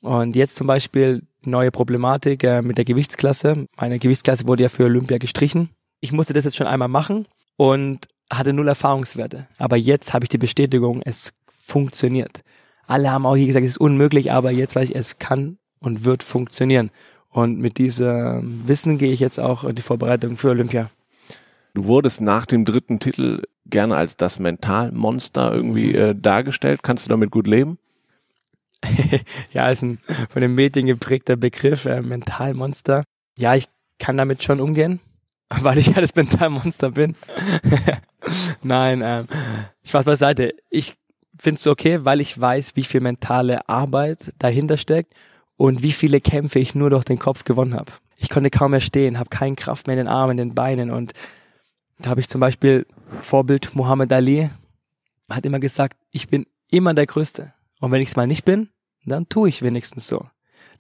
[0.02, 3.68] Und jetzt zum Beispiel neue Problematik äh, mit der Gewichtsklasse.
[3.78, 5.70] Meine Gewichtsklasse wurde ja für Olympia gestrichen.
[6.02, 9.48] Ich musste das jetzt schon einmal machen und hatte null Erfahrungswerte.
[9.60, 12.42] Aber jetzt habe ich die Bestätigung, es funktioniert.
[12.86, 16.04] Alle haben auch hier gesagt, es ist unmöglich, aber jetzt weiß ich, es kann und
[16.04, 16.92] wird funktionieren.
[17.32, 20.90] Und mit diesem Wissen gehe ich jetzt auch in die Vorbereitung für Olympia.
[21.74, 26.84] Du wurdest nach dem dritten Titel gerne als das Mentalmonster irgendwie äh, dargestellt.
[26.84, 27.80] Kannst du damit gut leben?
[29.54, 33.04] ja, ist ein von den Medien geprägter Begriff, äh, Mentalmonster.
[33.38, 33.70] Ja, ich
[34.00, 35.00] kann damit schon umgehen,
[35.62, 37.16] weil ich ja das Mentalmonster bin.
[38.62, 39.28] Nein, ähm,
[39.86, 40.54] Spaß beiseite.
[40.70, 40.96] Ich
[41.40, 45.14] finde es okay, weil ich weiß, wie viel mentale Arbeit dahinter steckt
[45.62, 47.92] und wie viele Kämpfe ich nur durch den Kopf gewonnen habe.
[48.18, 50.90] Ich konnte kaum mehr stehen, habe keine Kraft mehr in den Armen, in den Beinen
[50.90, 51.14] und
[52.00, 52.88] da habe ich zum Beispiel
[53.20, 54.50] Vorbild Muhammad Ali,
[55.30, 57.54] hat immer gesagt, ich bin immer der Größte.
[57.80, 58.70] Und wenn ich es mal nicht bin,
[59.06, 60.26] dann tue ich wenigstens so.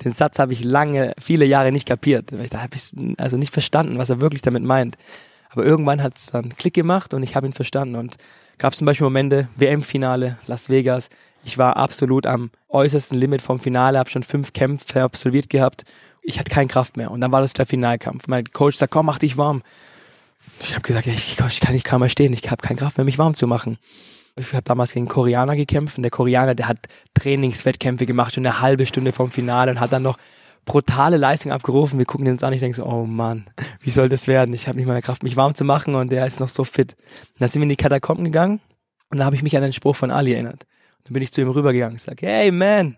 [0.03, 2.31] Den Satz habe ich lange, viele Jahre nicht kapiert.
[2.49, 4.97] Da habe ich also nicht verstanden, was er wirklich damit meint.
[5.49, 7.95] Aber irgendwann hat es dann Klick gemacht und ich habe ihn verstanden.
[7.95, 8.15] Und
[8.57, 11.09] gab zum Beispiel Momente, WM-Finale, Las Vegas.
[11.43, 15.83] Ich war absolut am äußersten Limit vom Finale, habe schon fünf Kämpfe absolviert gehabt.
[16.21, 17.11] Ich hatte keine Kraft mehr.
[17.11, 18.27] Und dann war das der Finalkampf.
[18.27, 19.63] Mein Coach sagt, komm, mach dich warm.
[20.59, 23.05] Ich habe gesagt, ich, ich kann nicht kaum mehr stehen, ich habe keine Kraft mehr,
[23.05, 23.77] mich warm zu machen.
[24.35, 26.79] Ich habe damals gegen Koreaner gekämpft und der Koreaner, der hat
[27.13, 30.17] Trainingswettkämpfe gemacht, schon eine halbe Stunde vom Finale und hat dann noch
[30.65, 31.99] brutale Leistung abgerufen.
[31.99, 33.47] Wir gucken uns an, ich denke so, oh Mann,
[33.81, 34.53] wie soll das werden?
[34.53, 36.63] Ich habe nicht mal mehr Kraft, mich warm zu machen und der ist noch so
[36.63, 36.93] fit.
[37.33, 38.61] Und dann sind wir in die Katakomben gegangen
[39.09, 40.65] und da habe ich mich an den Spruch von Ali erinnert.
[41.03, 42.97] Dann bin ich zu ihm rübergegangen und sage, hey man,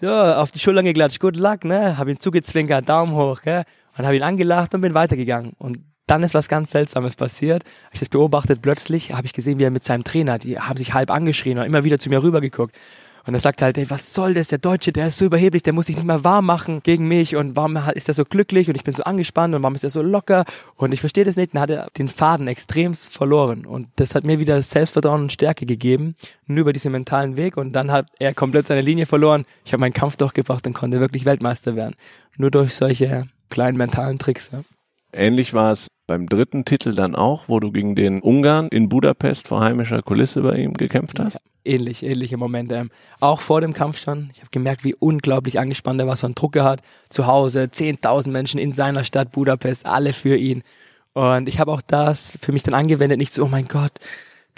[0.00, 1.96] ja, auf die Schultern geklatscht, good luck, ne?
[1.98, 3.64] Hab ihm zugezwinkert, Daumen hoch, gell?
[3.96, 5.52] Und habe ihn angelacht und bin weitergegangen.
[5.58, 7.64] Und dann ist was ganz Seltsames passiert.
[7.86, 10.76] Hab ich das beobachtet, plötzlich habe ich gesehen, wie er mit seinem Trainer, die haben
[10.76, 12.76] sich halb angeschrien und immer wieder zu mir rübergeguckt.
[13.26, 14.48] Und er sagt halt, ey, was soll das?
[14.48, 17.36] Der Deutsche, der ist so überheblich, der muss sich nicht mehr warm machen gegen mich
[17.36, 19.90] und warum ist er so glücklich und ich bin so angespannt und warum ist er
[19.90, 20.44] so locker
[20.76, 21.54] und ich verstehe das nicht.
[21.54, 25.64] Dann hat er den Faden extremst verloren und das hat mir wieder Selbstvertrauen und Stärke
[25.64, 29.46] gegeben, nur über diesen mentalen Weg und dann hat er komplett seine Linie verloren.
[29.64, 31.94] Ich habe meinen Kampf durchgebracht und konnte wirklich Weltmeister werden.
[32.36, 34.50] Nur durch solche kleinen mentalen Tricks.
[34.52, 34.60] Ja.
[35.16, 39.46] Ähnlich war es beim dritten Titel dann auch, wo du gegen den Ungarn in Budapest
[39.46, 41.38] vor heimischer Kulisse bei ihm gekämpft hast?
[41.64, 42.74] Ähnlich, ähnliche Momente.
[42.74, 44.28] Ähm, auch vor dem Kampf schon.
[44.32, 46.82] Ich habe gemerkt, wie unglaublich angespannt er war, so einen Druck hat.
[47.10, 50.62] Zu Hause, 10.000 Menschen in seiner Stadt Budapest, alle für ihn.
[51.12, 53.92] Und ich habe auch das für mich dann angewendet, nicht so, oh mein Gott,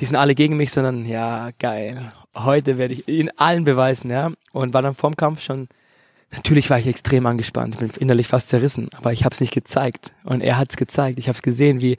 [0.00, 2.00] die sind alle gegen mich, sondern ja, geil.
[2.34, 4.32] Heute werde ich in allen beweisen, ja.
[4.52, 5.68] Und war dann vorm Kampf schon
[6.32, 10.14] Natürlich war ich extrem angespannt, bin innerlich fast zerrissen, aber ich habe es nicht gezeigt.
[10.24, 11.18] Und er hat es gezeigt.
[11.18, 11.96] Ich habe es gesehen, wie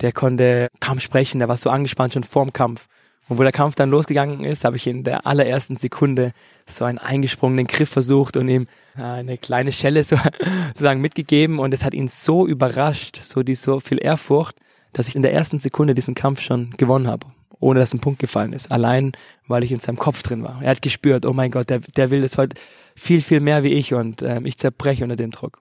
[0.00, 2.86] der konnte kaum sprechen, der war so angespannt schon vorm Kampf.
[3.28, 6.32] Und wo der Kampf dann losgegangen ist, habe ich in der allerersten Sekunde
[6.66, 10.16] so einen eingesprungenen Griff versucht und ihm eine kleine Schelle so,
[10.68, 11.58] sozusagen mitgegeben.
[11.58, 14.56] Und es hat ihn so überrascht, so die so viel Ehrfurcht,
[14.92, 17.26] dass ich in der ersten Sekunde diesen Kampf schon gewonnen habe
[17.60, 18.70] ohne dass ein Punkt gefallen ist.
[18.70, 19.12] Allein,
[19.46, 20.60] weil ich in seinem Kopf drin war.
[20.60, 22.60] Er hat gespürt, oh mein Gott, der, der will das heute
[22.94, 25.60] viel, viel mehr wie ich und ähm, ich zerbreche unter dem Druck.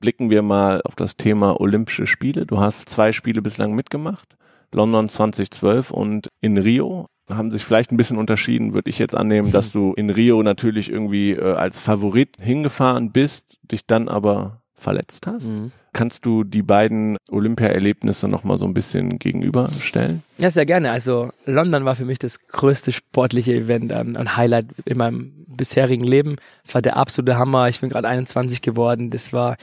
[0.00, 2.46] Blicken wir mal auf das Thema Olympische Spiele.
[2.46, 4.36] Du hast zwei Spiele bislang mitgemacht.
[4.74, 9.50] London 2012 und in Rio haben sich vielleicht ein bisschen unterschieden, würde ich jetzt annehmen,
[9.50, 15.26] dass du in Rio natürlich irgendwie äh, als Favorit hingefahren bist, dich dann aber verletzt
[15.26, 15.50] hast.
[15.50, 15.72] Mhm.
[15.96, 20.22] Kannst du die beiden Olympia-Erlebnisse nochmal so ein bisschen gegenüberstellen?
[20.36, 20.90] Ja, sehr gerne.
[20.90, 26.36] Also London war für mich das größte sportliche Event, ein Highlight in meinem bisherigen Leben.
[26.62, 27.70] Es war der absolute Hammer.
[27.70, 29.08] Ich bin gerade 21 geworden.
[29.08, 29.56] Das war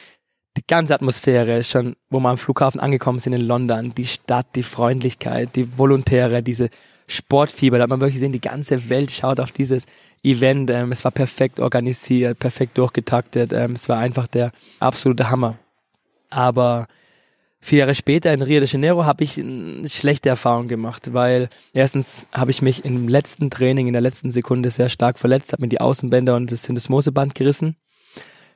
[0.57, 4.63] die ganze Atmosphäre, schon wo wir am Flughafen angekommen sind in London, die Stadt, die
[4.63, 6.69] Freundlichkeit, die Volontäre, diese
[7.05, 9.85] Sportfieber, da hat man wirklich gesehen, die ganze Welt schaut auf dieses
[10.23, 10.71] Event.
[10.71, 13.53] Ähm, es war perfekt organisiert, perfekt durchgetaktet.
[13.53, 15.59] Ähm, es war einfach der absolute Hammer.
[16.33, 16.87] Aber
[17.59, 22.27] vier Jahre später in Rio de Janeiro habe ich eine schlechte Erfahrung gemacht, weil erstens
[22.33, 25.69] habe ich mich im letzten Training, in der letzten Sekunde sehr stark verletzt, habe mir
[25.69, 27.77] die Außenbänder und das Syndesmoseband gerissen.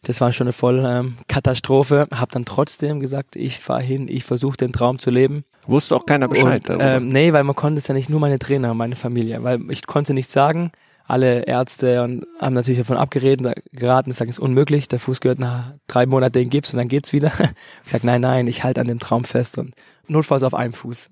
[0.04, 2.08] Das war schon eine volle ähm, Katastrophe.
[2.14, 5.44] Habe dann trotzdem gesagt, ich fahre hin, ich versuche den Traum zu leben.
[5.66, 6.70] Wusste auch keiner Bescheid.
[6.70, 9.60] Und, ähm, nee, weil man konnte es ja nicht nur meine Trainer, meine Familie, weil
[9.70, 10.72] ich konnte nichts sagen
[11.08, 15.40] alle Ärzte und haben natürlich davon abgeraten, geraten, sagen, es ist unmöglich, der Fuß gehört
[15.40, 17.32] nach drei Monaten in Gips und dann geht's wieder.
[17.86, 19.74] Ich sag, nein, nein, ich halte an dem Traum fest und
[20.08, 21.10] notfalls auf einem Fuß.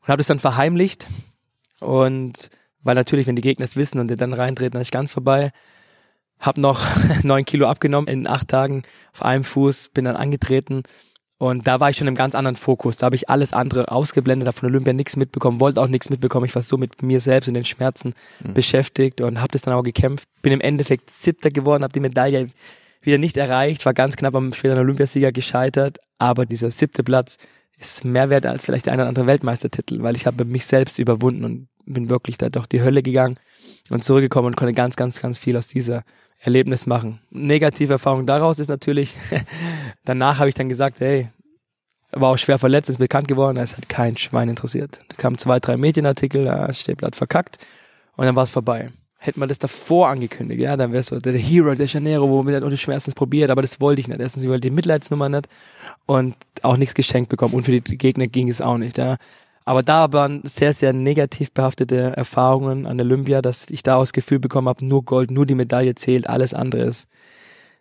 [0.00, 1.08] Und habe das dann verheimlicht
[1.80, 2.50] und
[2.82, 5.50] weil natürlich, wenn die Gegner es wissen und die dann reintreten, dann ist ganz vorbei.
[6.40, 6.80] Hab noch
[7.22, 10.82] neun Kilo abgenommen in acht Tagen auf einem Fuß, bin dann angetreten
[11.38, 12.96] und da war ich schon im ganz anderen Fokus.
[12.96, 16.46] Da habe ich alles andere ausgeblendet, habe von Olympia nichts mitbekommen, wollte auch nichts mitbekommen.
[16.46, 18.54] Ich war so mit mir selbst und den Schmerzen mhm.
[18.54, 20.28] beschäftigt und habe das dann auch gekämpft.
[20.42, 22.48] Bin im Endeffekt Siebter geworden, habe die Medaille
[23.02, 25.98] wieder nicht erreicht, war ganz knapp am späteren Olympiasieger gescheitert.
[26.18, 27.38] Aber dieser siebte Platz
[27.78, 30.98] ist mehr wert als vielleicht der eine oder andere Weltmeistertitel, weil ich habe mich selbst
[30.98, 33.36] überwunden und bin wirklich da durch die Hölle gegangen
[33.90, 36.02] und zurückgekommen und konnte ganz, ganz, ganz viel aus dieser
[36.40, 37.20] Erlebnis machen.
[37.30, 39.14] Negative Erfahrung daraus ist natürlich,
[40.04, 41.28] danach habe ich dann gesagt, hey,
[42.12, 45.00] war auch schwer verletzt, ist bekannt geworden, es hat kein Schwein interessiert.
[45.08, 47.58] Da kamen zwei, drei Medienartikel, da hat verkackt
[48.16, 48.90] und dann war es vorbei.
[49.20, 52.54] Hätte man das davor angekündigt, ja, dann es so der Hero der Janeiro, wo man
[52.54, 54.20] dann ohne Schmerzens probiert, aber das wollte ich nicht.
[54.20, 55.48] Erstens, ich wollte die Mitleidsnummer nicht
[56.06, 59.16] und auch nichts geschenkt bekommen und für die Gegner ging es auch nicht, ja.
[59.68, 64.38] Aber da waren sehr, sehr negativ behaftete Erfahrungen an Olympia, dass ich da das Gefühl
[64.38, 67.06] bekommen habe, nur Gold, nur die Medaille zählt, alles andere ist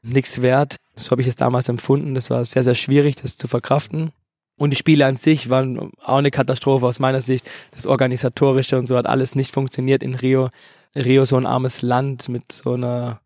[0.04, 0.76] nichts wert.
[0.98, 2.14] So habe ich es damals empfunden.
[2.14, 4.12] Das war sehr, sehr schwierig, das zu verkraften.
[4.58, 7.50] Und die Spiele an sich waren auch eine Katastrophe aus meiner Sicht.
[7.72, 10.50] Das Organisatorische und so hat alles nicht funktioniert in Rio.
[10.94, 13.22] Rio so ein armes Land mit so einer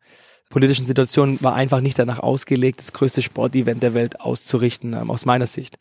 [0.51, 5.25] politischen Situation war einfach nicht danach ausgelegt, das größte Sportevent der Welt auszurichten, ähm, aus
[5.25, 5.79] meiner Sicht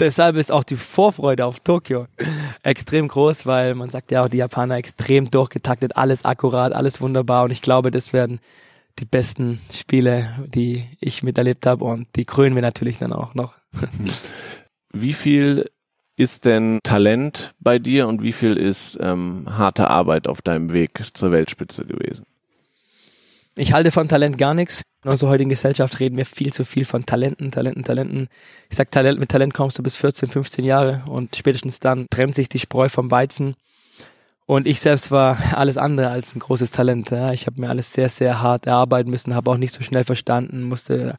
[0.00, 2.06] deshalb ist auch die Vorfreude auf Tokio
[2.62, 7.44] extrem groß, weil man sagt ja auch die Japaner extrem durchgetaktet, alles akkurat, alles wunderbar
[7.44, 8.40] und ich glaube, das werden
[8.98, 13.54] die besten Spiele, die ich miterlebt habe und die krönen wir natürlich dann auch noch.
[14.92, 15.70] Wie viel
[16.16, 21.00] ist denn Talent bei dir und wie viel ist ähm, harte Arbeit auf deinem Weg
[21.14, 22.26] zur Weltspitze gewesen?
[23.56, 24.82] Ich halte von Talent gar nichts.
[25.04, 28.28] In unserer heutigen Gesellschaft reden wir viel zu viel von Talenten, Talenten, Talenten.
[28.70, 32.34] Ich sag, Talent, mit Talent kommst du bis 14, 15 Jahre und spätestens dann trennt
[32.34, 33.54] sich die Spreu vom Weizen.
[34.46, 37.10] Und ich selbst war alles andere als ein großes Talent.
[37.10, 37.32] Ja.
[37.32, 40.62] Ich habe mir alles sehr, sehr hart erarbeiten müssen, habe auch nicht so schnell verstanden,
[40.62, 41.16] musste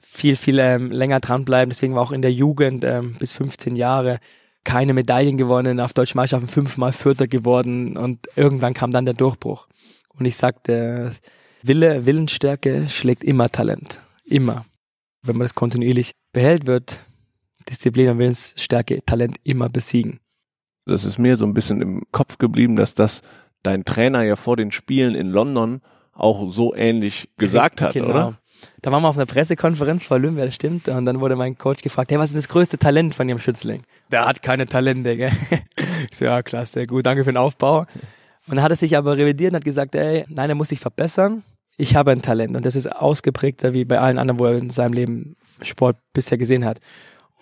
[0.00, 1.70] viel, viel ähm, länger dranbleiben.
[1.70, 4.18] Deswegen war auch in der Jugend ähm, bis 15 Jahre
[4.64, 9.68] keine Medaillen gewonnen, auf Deutschen Meisterschaften fünfmal Vierter geworden und irgendwann kam dann der Durchbruch.
[10.18, 11.12] Und ich sagte,
[11.62, 14.00] Wille, Willensstärke schlägt immer Talent.
[14.24, 14.64] Immer.
[15.22, 17.06] Wenn man das kontinuierlich behält, wird
[17.68, 20.20] Disziplin und Willensstärke Talent immer besiegen.
[20.86, 23.22] Das ist mir so ein bisschen im Kopf geblieben, dass das
[23.62, 28.08] dein Trainer ja vor den Spielen in London auch so ähnlich gesagt hat, genau.
[28.08, 28.38] oder?
[28.82, 30.88] Da waren wir auf einer Pressekonferenz vor Olympia, das stimmt.
[30.88, 33.84] Und dann wurde mein Coach gefragt, hey, was ist das größte Talent von Ihrem Schützling?
[34.10, 35.32] Der hat keine Talente, gell?
[36.10, 37.86] Ich so, ja, klasse, gut, danke für den Aufbau.
[38.50, 40.80] Und dann hat er sich aber revidiert und hat gesagt, ey, nein, er muss sich
[40.80, 41.44] verbessern
[41.80, 44.68] ich habe ein Talent und das ist ausgeprägter wie bei allen anderen, wo er in
[44.68, 46.78] seinem Leben Sport bisher gesehen hat.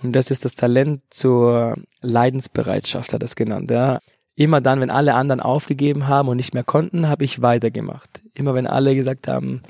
[0.00, 3.70] Und das ist das Talent zur Leidensbereitschaft, hat er es genannt.
[3.70, 3.98] Ja.
[4.36, 8.22] Immer dann, wenn alle anderen aufgegeben haben und nicht mehr konnten, habe ich weitergemacht.
[8.34, 9.60] Immer wenn alle gesagt haben,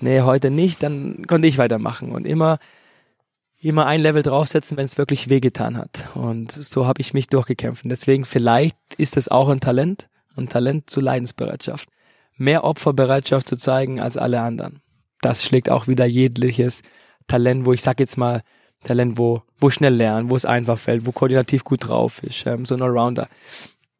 [0.00, 2.12] nee, heute nicht, dann konnte ich weitermachen.
[2.12, 2.58] Und immer,
[3.58, 6.08] immer ein Level draufsetzen, wenn es wirklich wehgetan hat.
[6.14, 7.84] Und so habe ich mich durchgekämpft.
[7.84, 11.88] Und deswegen vielleicht ist es auch ein Talent, ein Talent zur Leidensbereitschaft
[12.40, 14.80] mehr Opferbereitschaft zu zeigen als alle anderen.
[15.20, 16.80] Das schlägt auch wieder jegliches
[17.28, 18.42] Talent, wo ich sag jetzt mal,
[18.82, 22.64] Talent, wo, wo schnell lernen, wo es einfach fällt, wo koordinativ gut drauf ist, ähm,
[22.64, 23.28] so ein Allrounder.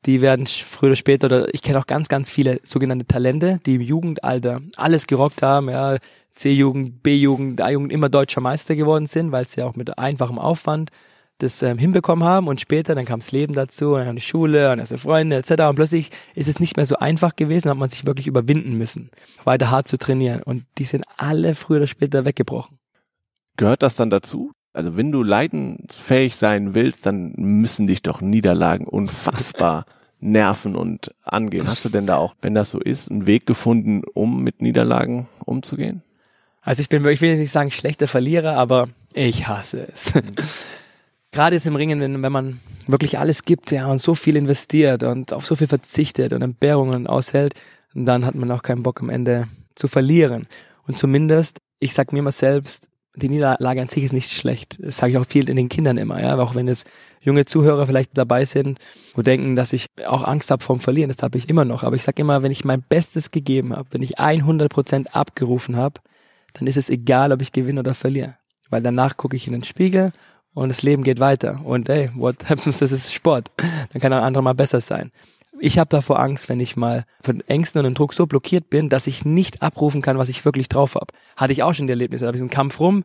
[0.07, 3.75] Die werden früher oder später, oder ich kenne auch ganz, ganz viele sogenannte Talente, die
[3.75, 5.99] im Jugendalter alles gerockt haben, ja,
[6.35, 10.91] C-Jugend, B-Jugend, A-Jugend immer deutscher Meister geworden sind, weil sie auch mit einfachem Aufwand
[11.43, 14.73] das ähm, hinbekommen haben und später, dann kam das Leben dazu, dann kam die Schule,
[14.73, 15.63] und erste Freunde etc.
[15.69, 19.11] Und plötzlich ist es nicht mehr so einfach gewesen, hat man sich wirklich überwinden müssen,
[19.45, 20.43] weiter hart zu trainieren.
[20.43, 22.79] Und die sind alle früher oder später weggebrochen.
[23.57, 28.87] Gehört das dann dazu, Also wenn du leidensfähig sein willst, dann müssen dich doch Niederlagen
[28.87, 29.85] unfassbar
[30.21, 31.67] nerven und angehen.
[31.67, 35.29] Hast du denn da auch, wenn das so ist, einen Weg gefunden, um mit Niederlagen
[35.45, 36.03] umzugehen?
[36.63, 40.13] Also ich bin, ich will nicht sagen schlechter Verlierer, aber ich hasse es.
[41.33, 45.33] Gerade jetzt im Ringen, wenn, man wirklich alles gibt, ja, und so viel investiert und
[45.33, 47.55] auf so viel verzichtet und Entbehrungen aushält,
[47.95, 50.47] dann hat man auch keinen Bock am Ende zu verlieren.
[50.87, 54.79] Und zumindest, ich sag mir mal selbst, die Niederlage an sich ist nicht schlecht.
[54.81, 56.37] Das sage ich auch viel in den Kindern immer, ja.
[56.39, 56.85] Auch wenn es
[57.21, 58.79] junge Zuhörer vielleicht dabei sind
[59.15, 61.83] und denken, dass ich auch Angst habe vom Verlieren, das habe ich immer noch.
[61.83, 65.77] Aber ich sage immer, wenn ich mein Bestes gegeben habe, wenn ich 100 Prozent abgerufen
[65.77, 66.01] habe,
[66.55, 68.37] dann ist es egal, ob ich gewinne oder verliere.
[68.69, 70.13] Weil danach gucke ich in den Spiegel
[70.55, 71.61] und das Leben geht weiter.
[71.65, 73.51] Und hey, what happens, das ist Sport.
[73.93, 75.11] Dann kann ein anderer mal besser sein.
[75.59, 78.89] Ich habe davor Angst, wenn ich mal von Ängsten und dem Druck so blockiert bin,
[78.89, 81.13] dass ich nicht abrufen kann, was ich wirklich drauf habe.
[81.37, 82.25] Hatte ich auch schon die Erlebnisse.
[82.25, 83.05] Da habe ich einen Kampf rum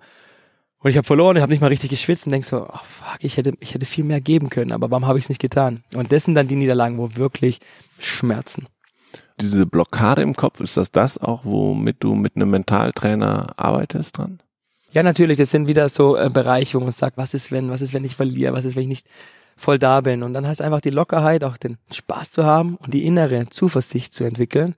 [0.85, 3.17] und ich habe verloren, ich habe nicht mal richtig geschwitzt und denk so, oh fuck,
[3.21, 5.83] ich hätte, ich hätte viel mehr geben können, aber warum habe ich es nicht getan?
[5.95, 7.59] Und das sind dann die Niederlagen, wo wirklich
[7.97, 8.67] Schmerzen.
[9.41, 14.39] Diese Blockade im Kopf, ist das das auch, womit du mit einem Mentaltrainer arbeitest dran?
[14.95, 17.81] Ja, natürlich, das sind wieder so äh, Bereiche, wo man sagt, was ist wenn, was
[17.81, 19.07] ist wenn ich verliere, was ist wenn ich nicht
[19.57, 20.23] voll da bin.
[20.23, 24.13] Und dann heißt einfach die Lockerheit, auch den Spaß zu haben und die innere Zuversicht
[24.13, 24.75] zu entwickeln,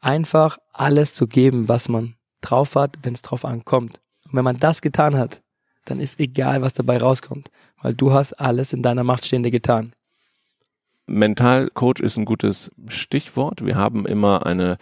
[0.00, 4.00] einfach alles zu geben, was man drauf hat, wenn es drauf ankommt.
[4.24, 5.42] Und wenn man das getan hat,
[5.84, 7.48] dann ist egal, was dabei rauskommt,
[7.80, 9.92] weil du hast alles in deiner Macht Stehende getan.
[11.06, 13.64] Mentalcoach ist ein gutes Stichwort.
[13.64, 14.76] Wir haben immer eine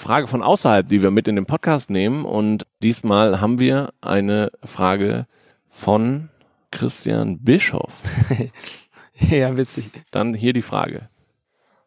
[0.00, 2.24] Frage von außerhalb, die wir mit in den Podcast nehmen.
[2.24, 5.26] Und diesmal haben wir eine Frage
[5.68, 6.30] von
[6.70, 8.00] Christian Bischoff.
[9.30, 9.90] ja, witzig.
[10.10, 11.10] Dann hier die Frage.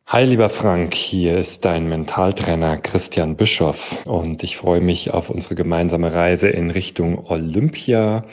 [0.05, 5.55] Hi lieber Frank, hier ist dein Mentaltrainer Christian Bischoff und ich freue mich auf unsere
[5.55, 8.25] gemeinsame Reise in Richtung Olympia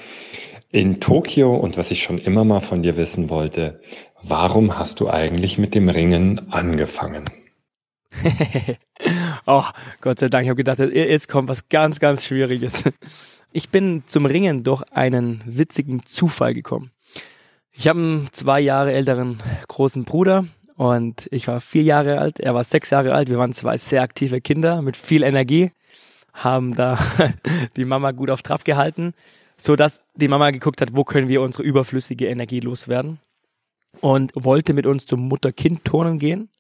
[0.71, 3.81] in Tokio und was ich schon immer mal von dir wissen wollte,
[4.21, 7.25] warum hast du eigentlich mit dem Ringen angefangen?
[9.47, 9.65] oh,
[10.01, 12.85] Gott sei Dank, ich habe gedacht, jetzt kommt was ganz, ganz Schwieriges.
[13.53, 16.93] Ich bin zum Ringen durch einen witzigen Zufall gekommen.
[17.73, 20.45] Ich habe einen zwei Jahre älteren großen Bruder
[20.77, 23.29] und ich war vier Jahre alt, er war sechs Jahre alt.
[23.29, 25.73] Wir waren zwei sehr aktive Kinder mit viel Energie,
[26.33, 26.97] haben da
[27.77, 29.15] die Mama gut auf Trab gehalten,
[29.57, 33.19] so dass die Mama geguckt hat, wo können wir unsere überflüssige Energie loswerden
[34.01, 36.51] und wollte mit uns zum Mutter-Kind-Turnen gehen.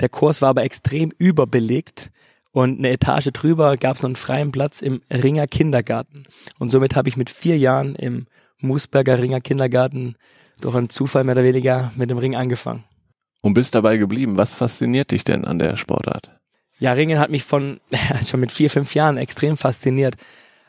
[0.00, 2.10] Der Kurs war aber extrem überbelegt
[2.54, 6.22] und eine Etage drüber gab es noch einen freien Platz im Ringer Kindergarten.
[6.58, 8.26] Und somit habe ich mit vier Jahren im
[8.60, 10.14] Moosberger Ringer Kindergarten
[10.60, 12.84] durch einen Zufall mehr oder weniger mit dem Ring angefangen.
[13.40, 14.38] Und bist dabei geblieben.
[14.38, 16.30] Was fasziniert dich denn an der Sportart?
[16.78, 17.80] Ja, Ringen hat mich von
[18.26, 20.14] schon mit vier, fünf Jahren extrem fasziniert.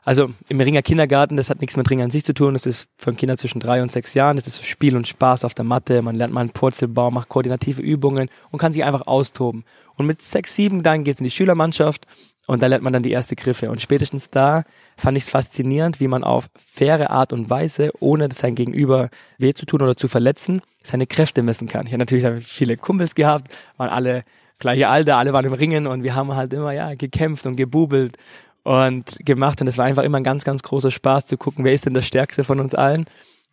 [0.05, 2.53] Also im Ringer Kindergarten, das hat nichts mit Ringen an sich zu tun.
[2.53, 4.35] Das ist von Kindern zwischen drei und sechs Jahren.
[4.35, 6.03] Das ist Spiel und Spaß auf der Matte.
[6.03, 9.63] Man lernt mal einen Purzelbau, macht koordinative Übungen und kann sich einfach austoben.
[9.95, 12.05] Und mit sechs, sieben dann geht's in die Schülermannschaft
[12.45, 13.71] und da lernt man dann die erste Griffe.
[13.71, 14.61] Und spätestens da
[14.95, 19.53] fand ich es faszinierend, wie man auf faire Art und Weise, ohne sein Gegenüber weh
[19.55, 21.87] zu tun oder zu verletzen, seine Kräfte messen kann.
[21.87, 24.23] Ich habe natürlich viele Kumpels gehabt, waren alle
[24.59, 28.17] gleiche Alter, alle waren im Ringen und wir haben halt immer ja gekämpft und gebubelt
[28.65, 29.61] und gemacht.
[29.61, 31.93] Und es war einfach immer ein ganz, ganz großer Spaß zu gucken, wer ist denn
[31.93, 33.05] der Stärkste von uns allen.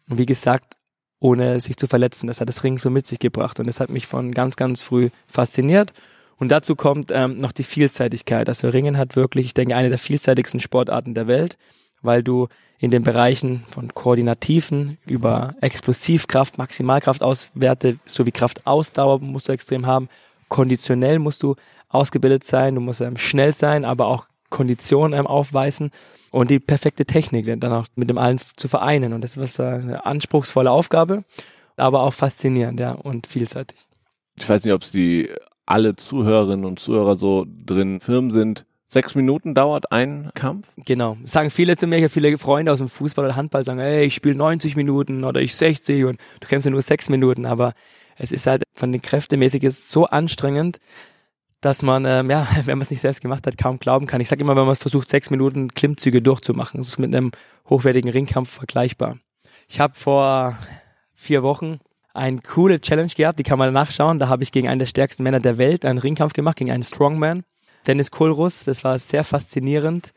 [0.09, 0.77] Und wie gesagt,
[1.21, 2.27] ohne sich zu verletzen.
[2.27, 3.61] Das hat das Ring so mit sich gebracht.
[3.61, 5.93] Und das hat mich von ganz, ganz früh fasziniert.
[6.39, 8.49] Und dazu kommt ähm, noch die Vielseitigkeit.
[8.49, 11.59] Also Ringen hat wirklich, ich denke, eine der vielseitigsten Sportarten der Welt,
[12.01, 12.49] weil du
[12.79, 20.09] in den Bereichen von Koordinativen über Explosivkraft, Maximalkraft auswerte, sowie Kraftausdauer musst du extrem haben.
[20.49, 21.55] Konditionell musst du
[21.91, 25.91] ausgebildet sein, du musst ähm, schnell sein, aber auch Kondition ähm, aufweisen
[26.31, 29.13] und die perfekte Technik dann auch mit dem allen zu vereinen.
[29.13, 31.25] Und das ist eine anspruchsvolle Aufgabe,
[31.77, 33.79] aber auch faszinierend, ja, und vielseitig.
[34.39, 35.29] Ich weiß nicht, ob es die
[35.67, 38.67] alle Zuhörerinnen und Zuhörer so drin Firmen sind.
[38.87, 40.69] Sechs Minuten dauert ein Kampf?
[40.77, 41.17] Genau.
[41.25, 44.05] Sagen viele zu mir, ich habe viele Freunde aus dem Fußball oder Handball, sagen, ey,
[44.05, 47.73] ich spiele 90 Minuten oder ich 60 und du kämpfst ja nur sechs Minuten, aber
[48.19, 50.79] es ist halt von den Kräftemäßig ist so anstrengend,
[51.63, 54.21] dass man, ähm, ja, wenn man es nicht selbst gemacht hat, kaum glauben kann.
[54.21, 57.33] Ich sage immer, wenn man versucht, sechs Minuten Klimmzüge durchzumachen, das ist mit einem
[57.71, 59.17] hochwertigen Ringkampf vergleichbar.
[59.69, 60.59] Ich habe vor
[61.15, 61.79] vier Wochen
[62.13, 64.19] eine coole Challenge gehabt, die kann man nachschauen.
[64.19, 66.83] Da habe ich gegen einen der stärksten Männer der Welt einen Ringkampf gemacht, gegen einen
[66.83, 67.45] Strongman,
[67.87, 68.65] Dennis Kohlruss.
[68.65, 70.13] Das war sehr faszinierend.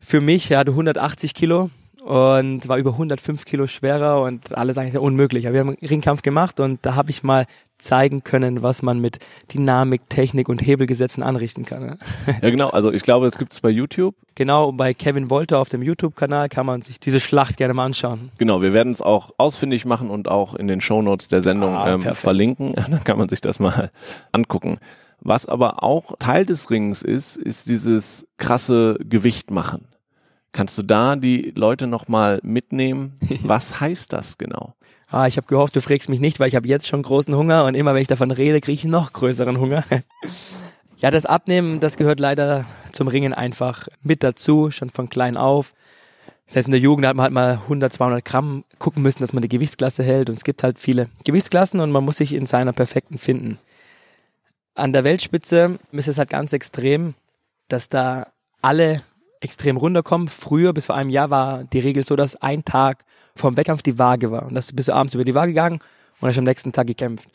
[0.00, 4.88] Für mich, er hatte 180 Kilo und war über 105 Kilo schwerer und alle sagen,
[4.88, 5.46] es ist ja unmöglich.
[5.46, 7.46] Aber wir haben einen Ringkampf gemacht und da habe ich mal
[7.78, 9.18] zeigen können, was man mit
[9.52, 11.86] Dynamik, Technik und Hebelgesetzen anrichten kann.
[11.86, 11.98] Ne?
[12.42, 12.68] Ja, genau.
[12.68, 14.14] Also ich glaube, es gibt es bei YouTube.
[14.34, 18.30] Genau, bei Kevin Wolter auf dem YouTube-Kanal kann man sich diese Schlacht gerne mal anschauen.
[18.38, 21.92] Genau, wir werden es auch ausfindig machen und auch in den Shownotes der Sendung ah,
[21.92, 22.72] ähm, verlinken.
[22.90, 23.90] Dann kann man sich das mal
[24.32, 24.78] angucken.
[25.20, 29.89] Was aber auch Teil des Rings ist, ist dieses krasse Gewicht machen.
[30.52, 33.18] Kannst du da die Leute nochmal mitnehmen?
[33.42, 34.74] Was heißt das genau?
[35.10, 37.64] Ah, ich habe gehofft, du fragst mich nicht, weil ich habe jetzt schon großen Hunger
[37.64, 39.84] und immer wenn ich davon rede, kriege ich noch größeren Hunger.
[40.98, 45.74] ja, das Abnehmen, das gehört leider zum Ringen einfach mit dazu, schon von klein auf.
[46.46, 49.42] Selbst in der Jugend hat man halt mal 100, 200 Gramm gucken müssen, dass man
[49.42, 52.72] die Gewichtsklasse hält und es gibt halt viele Gewichtsklassen und man muss sich in seiner
[52.72, 53.58] perfekten finden.
[54.74, 57.14] An der Weltspitze ist es halt ganz extrem,
[57.68, 58.28] dass da
[58.62, 59.02] alle
[59.40, 60.28] extrem runterkommen.
[60.28, 63.98] Früher, bis vor einem Jahr, war die Regel so, dass ein Tag vom Wettkampf die
[63.98, 64.44] Waage war.
[64.44, 65.80] Und dass du bist du abends über die Waage gegangen
[66.20, 67.28] und hast am nächsten Tag gekämpft.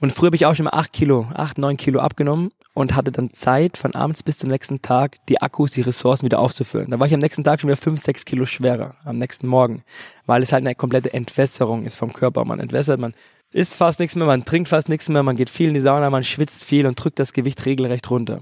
[0.00, 3.12] Und früher habe ich auch schon mal acht Kilo, acht, neun Kilo abgenommen und hatte
[3.12, 6.90] dann Zeit, von abends bis zum nächsten Tag die Akkus, die Ressourcen wieder aufzufüllen.
[6.90, 9.82] Da war ich am nächsten Tag schon wieder fünf, sechs Kilo schwerer, am nächsten Morgen.
[10.26, 12.44] Weil es halt eine komplette Entwässerung ist vom Körper.
[12.46, 13.12] Man entwässert, man
[13.52, 16.08] isst fast nichts mehr, man trinkt fast nichts mehr, man geht viel in die Sauna,
[16.08, 18.40] man schwitzt viel und drückt das Gewicht regelrecht runter.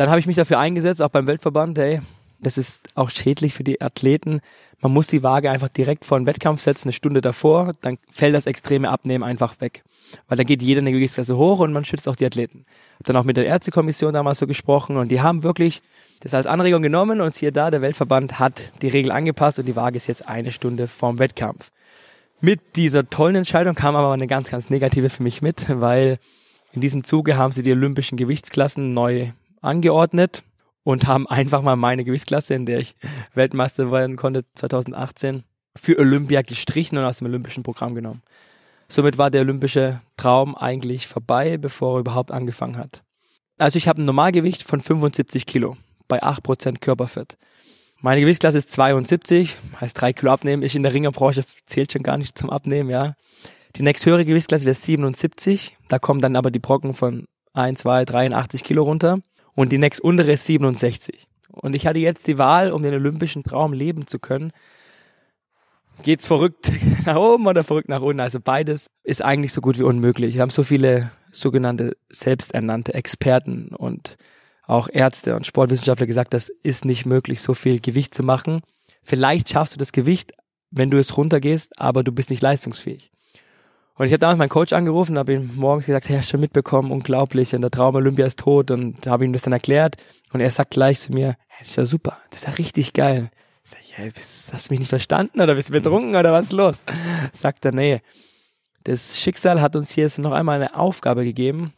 [0.00, 2.00] Dann habe ich mich dafür eingesetzt, auch beim Weltverband, hey,
[2.38, 4.40] das ist auch schädlich für die Athleten.
[4.80, 8.34] Man muss die Waage einfach direkt vor den Wettkampf setzen, eine Stunde davor, dann fällt
[8.34, 9.82] das extreme Abnehmen einfach weg.
[10.26, 12.64] Weil dann geht jeder eine Gewichtsklasse hoch und man schützt auch die Athleten.
[12.98, 15.82] Hab dann auch mit der Ärztekommission damals so gesprochen und die haben wirklich
[16.20, 19.76] das als Anregung genommen und hier da, der Weltverband hat die Regel angepasst und die
[19.76, 21.70] Waage ist jetzt eine Stunde vorm Wettkampf.
[22.40, 26.16] Mit dieser tollen Entscheidung kam aber eine ganz, ganz negative für mich mit, weil
[26.72, 30.42] in diesem Zuge haben sie die olympischen Gewichtsklassen neu angeordnet
[30.82, 32.96] und haben einfach mal meine Gewichtsklasse, in der ich
[33.34, 35.44] Weltmeister werden konnte 2018,
[35.76, 38.22] für Olympia gestrichen und aus dem olympischen Programm genommen.
[38.88, 43.02] Somit war der olympische Traum eigentlich vorbei, bevor er überhaupt angefangen hat.
[43.56, 45.76] Also ich habe ein Normalgewicht von 75 Kilo
[46.08, 47.36] bei 8% Körperfett.
[48.00, 50.62] Meine Gewichtsklasse ist 72, heißt 3 Kilo abnehmen.
[50.62, 53.14] Ich in der Ringerbranche zählt schon gar nicht zum Abnehmen, ja.
[53.76, 58.64] Die nächsthöhere Gewichtsklasse wäre 77, da kommen dann aber die Brocken von 1, 2, 83
[58.64, 59.20] Kilo runter
[59.54, 61.26] und die nächst untere ist 67.
[61.50, 64.52] Und ich hatte jetzt die Wahl, um den olympischen Traum leben zu können.
[66.02, 66.72] Geht's verrückt
[67.04, 68.20] nach oben oder verrückt nach unten?
[68.20, 70.34] Also beides ist eigentlich so gut wie unmöglich.
[70.34, 74.16] Wir haben so viele sogenannte selbsternannte Experten und
[74.66, 78.62] auch Ärzte und Sportwissenschaftler gesagt, das ist nicht möglich, so viel Gewicht zu machen.
[79.02, 80.32] Vielleicht schaffst du das Gewicht,
[80.70, 83.10] wenn du es runtergehst, aber du bist nicht leistungsfähig.
[84.00, 86.90] Und ich habe damals meinen Coach angerufen, habe ihm morgens gesagt, hey, hast schon mitbekommen,
[86.90, 89.96] unglaublich, und der Traum Olympia ist tot und habe ihm das dann erklärt
[90.32, 92.94] und er sagt gleich zu mir, hey, das ist ja super, das ist ja richtig
[92.94, 93.30] geil.
[93.62, 96.46] Ich sag, hey, bist, hast du mich nicht verstanden oder bist du betrunken oder was
[96.46, 96.82] ist los?
[97.34, 98.00] Sagt er, nee,
[98.84, 101.74] das Schicksal hat uns hier jetzt noch einmal eine Aufgabe gegeben,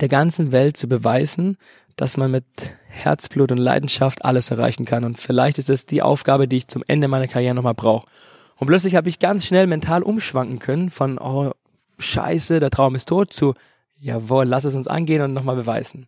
[0.00, 1.58] der ganzen Welt zu beweisen,
[1.94, 2.44] dass man mit
[2.88, 5.04] Herzblut und Leidenschaft alles erreichen kann.
[5.04, 8.08] Und vielleicht ist es die Aufgabe, die ich zum Ende meiner Karriere nochmal brauche.
[8.56, 11.52] Und plötzlich habe ich ganz schnell mental umschwanken können von, oh,
[11.98, 13.54] scheiße, der Traum ist tot, zu,
[13.98, 16.06] jawohl, lass es uns angehen und nochmal beweisen.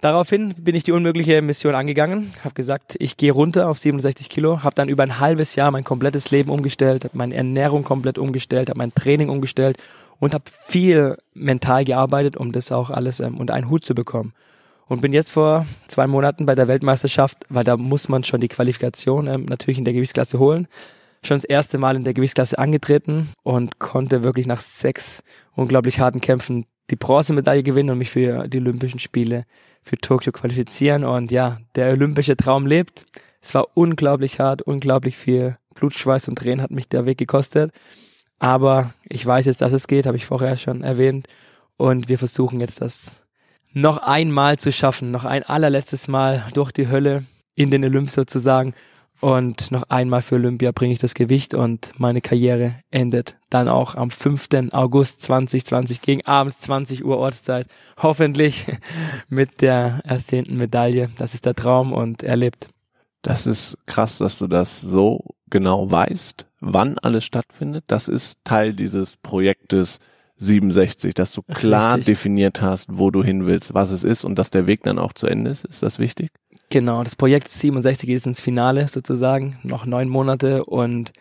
[0.00, 4.62] Daraufhin bin ich die unmögliche Mission angegangen, habe gesagt, ich gehe runter auf 67 Kilo,
[4.62, 8.70] habe dann über ein halbes Jahr mein komplettes Leben umgestellt, habe meine Ernährung komplett umgestellt,
[8.70, 9.76] habe mein Training umgestellt
[10.20, 14.34] und habe viel mental gearbeitet, um das auch alles ähm, unter einen Hut zu bekommen.
[14.86, 18.48] Und bin jetzt vor zwei Monaten bei der Weltmeisterschaft, weil da muss man schon die
[18.48, 20.68] Qualifikation ähm, natürlich in der Gewichtsklasse holen,
[21.22, 25.22] schon das erste Mal in der Gewichtsklasse angetreten und konnte wirklich nach sechs
[25.54, 29.44] unglaublich harten Kämpfen die Bronzemedaille gewinnen und mich für die Olympischen Spiele
[29.82, 31.04] für Tokio qualifizieren.
[31.04, 33.04] Und ja, der olympische Traum lebt.
[33.40, 37.72] Es war unglaublich hart, unglaublich viel Blutschweiß und Tränen hat mich der Weg gekostet.
[38.38, 41.26] Aber ich weiß jetzt, dass es geht, habe ich vorher schon erwähnt.
[41.76, 43.22] Und wir versuchen jetzt das
[43.72, 48.74] noch einmal zu schaffen, noch ein allerletztes Mal durch die Hölle in den Olymp sozusagen
[49.20, 53.96] und noch einmal für Olympia bringe ich das Gewicht und meine Karriere endet dann auch
[53.96, 54.48] am 5.
[54.72, 57.66] August 2020 gegen abends 20 Uhr Ortszeit.
[57.96, 58.66] Hoffentlich
[59.28, 61.10] mit der ersehnten Medaille.
[61.18, 62.68] Das ist der Traum und erlebt.
[63.22, 67.84] Das ist krass, dass du das so genau weißt, wann alles stattfindet.
[67.88, 69.98] Das ist Teil dieses Projektes
[70.38, 72.06] 67, dass du klar Richtig.
[72.06, 75.12] definiert hast, wo du hin willst, was es ist und dass der Weg dann auch
[75.12, 75.64] zu Ende ist.
[75.64, 76.30] Ist das wichtig?
[76.70, 81.12] Genau, das Projekt 67 geht jetzt ins Finale sozusagen, noch neun Monate und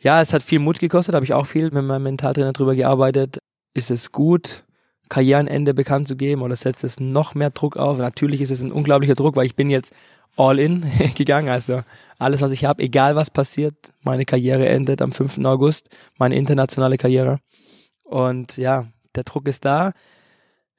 [0.00, 3.38] ja, es hat viel Mut gekostet, habe ich auch viel mit meinem Mentaltrainer drüber gearbeitet.
[3.74, 4.64] Ist es gut,
[5.08, 7.98] Karrierenende bekannt zu geben oder setzt es noch mehr Druck auf?
[7.98, 9.94] Natürlich ist es ein unglaublicher Druck, weil ich bin jetzt
[10.36, 10.86] all in
[11.16, 11.48] gegangen.
[11.48, 11.82] Also
[12.18, 15.38] alles, was ich habe, egal was passiert, meine Karriere endet am 5.
[15.44, 15.88] August,
[16.18, 17.40] meine internationale Karriere.
[18.08, 19.92] Und ja, der Druck ist da.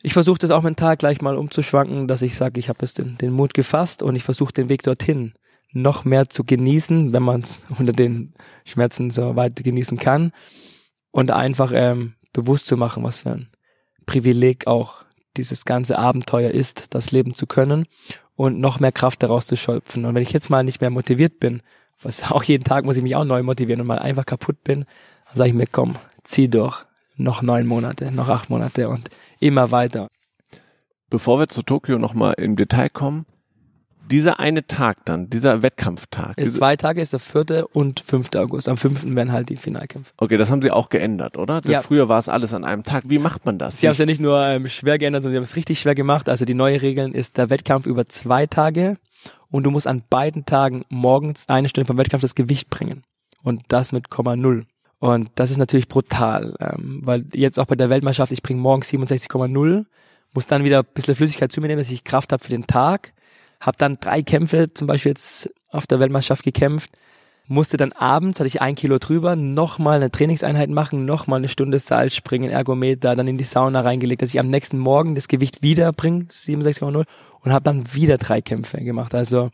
[0.01, 3.17] Ich versuche das auch mental gleich mal umzuschwanken, dass ich sage, ich habe jetzt den,
[3.17, 5.33] den Mut gefasst und ich versuche den Weg dorthin
[5.71, 8.33] noch mehr zu genießen, wenn man es unter den
[8.65, 10.31] Schmerzen so weit genießen kann
[11.11, 13.49] und einfach ähm, bewusst zu machen, was für ein
[14.07, 15.03] Privileg auch
[15.37, 17.85] dieses ganze Abenteuer ist, das leben zu können
[18.35, 20.05] und noch mehr Kraft daraus zu schöpfen.
[20.05, 21.61] Und wenn ich jetzt mal nicht mehr motiviert bin,
[22.01, 24.85] was auch jeden Tag muss ich mich auch neu motivieren und mal einfach kaputt bin,
[25.27, 26.85] dann sage ich mir, komm, zieh durch,
[27.19, 29.09] noch neun Monate, noch acht Monate und
[29.39, 30.07] immer weiter.
[31.09, 33.25] Bevor wir zu Tokio nochmal im Detail kommen,
[34.09, 36.39] dieser eine Tag dann, dieser Wettkampftag.
[36.39, 38.67] Ist zwei Tage, ist der vierte und fünfte August.
[38.67, 40.11] Am fünften werden halt die Finalkämpfe.
[40.17, 41.61] Okay, das haben sie auch geändert, oder?
[41.67, 41.81] Ja.
[41.81, 43.03] Früher war es alles an einem Tag.
[43.07, 43.79] Wie macht man das?
[43.79, 45.93] Sie haben es ja nicht nur ähm, schwer geändert, sondern sie haben es richtig schwer
[45.93, 46.27] gemacht.
[46.27, 48.97] Also die neue Regeln ist der Wettkampf über zwei Tage
[49.51, 53.03] und du musst an beiden Tagen morgens eine Stunde vom Wettkampf das Gewicht bringen.
[53.43, 54.65] Und das mit Komma null.
[54.99, 58.89] Und das ist natürlich brutal, ähm, weil jetzt auch bei der Weltmeisterschaft, ich bringe morgens
[58.89, 59.85] 67,0,
[60.33, 62.67] muss dann wieder ein bisschen Flüssigkeit zu mir nehmen, dass ich Kraft habe für den
[62.67, 63.13] Tag,
[63.61, 66.91] habe dann drei Kämpfe zum Beispiel jetzt auf der Weltmeisterschaft gekämpft,
[67.47, 71.79] musste dann abends, hatte ich ein Kilo drüber, nochmal eine Trainingseinheit machen, nochmal eine Stunde
[71.79, 75.63] Seil springen, Ergometer, dann in die Sauna reingelegt, dass ich am nächsten Morgen das Gewicht
[75.63, 77.05] wieder bringe, 67,0
[77.41, 79.15] und habe dann wieder drei Kämpfe gemacht.
[79.15, 79.49] Also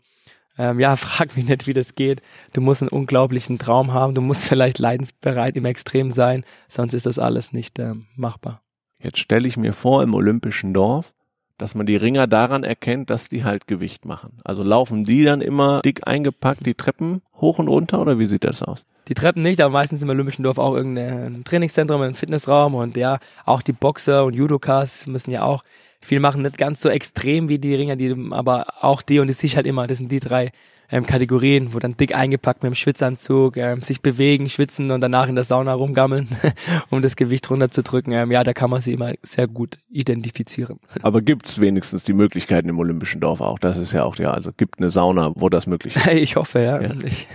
[0.58, 2.22] ähm, ja, frag mich nicht, wie das geht.
[2.52, 7.06] Du musst einen unglaublichen Traum haben, du musst vielleicht leidensbereit im Extrem sein, sonst ist
[7.06, 8.62] das alles nicht ähm, machbar.
[9.02, 11.12] Jetzt stelle ich mir vor, im Olympischen Dorf,
[11.58, 14.40] dass man die Ringer daran erkennt, dass die halt Gewicht machen.
[14.44, 18.44] Also laufen die dann immer dick eingepackt die Treppen hoch und runter oder wie sieht
[18.44, 18.86] das aus?
[19.08, 23.18] Die Treppen nicht, aber meistens im Olympischen Dorf auch irgendein Trainingszentrum, ein Fitnessraum und ja,
[23.44, 25.62] auch die Boxer und Judokas müssen ja auch
[26.00, 29.34] viel machen, nicht ganz so extrem wie die Ringer, die, aber auch die und die
[29.34, 30.50] sehe ich halt immer, das sind die drei
[30.90, 35.28] ähm, Kategorien, wo dann dick eingepackt mit dem Schwitzanzug, ähm, sich bewegen, schwitzen und danach
[35.28, 36.28] in der Sauna rumgammeln,
[36.90, 38.12] um das Gewicht runterzudrücken.
[38.12, 40.78] Ähm, ja, da kann man sie immer sehr gut identifizieren.
[41.02, 43.58] Aber gibt's wenigstens die Möglichkeiten im Olympischen Dorf auch?
[43.58, 46.06] Das ist ja auch, ja, also gibt eine Sauna, wo das möglich ist.
[46.16, 46.92] Ich hoffe, ja, ja.
[47.04, 47.28] Ich,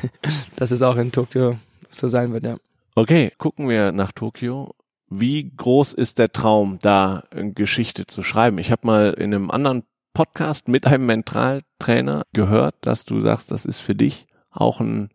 [0.56, 1.58] dass es auch in Tokio
[1.90, 2.58] so sein wird, ja.
[2.96, 4.74] Okay, gucken wir nach Tokio.
[5.10, 8.58] Wie groß ist der Traum, da eine Geschichte zu schreiben?
[8.58, 9.84] Ich habe mal in einem anderen
[10.14, 15.10] Podcast mit einem Mentaltrainer gehört, dass du sagst, das ist für dich auch ein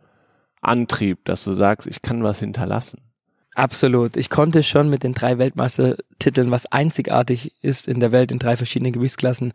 [0.61, 3.01] Antrieb, dass du sagst, ich kann was hinterlassen.
[3.55, 4.17] Absolut.
[4.17, 8.57] Ich konnte schon mit den drei Weltmeistertiteln, was einzigartig ist in der Welt in drei
[8.57, 9.55] verschiedenen Gewichtsklassen,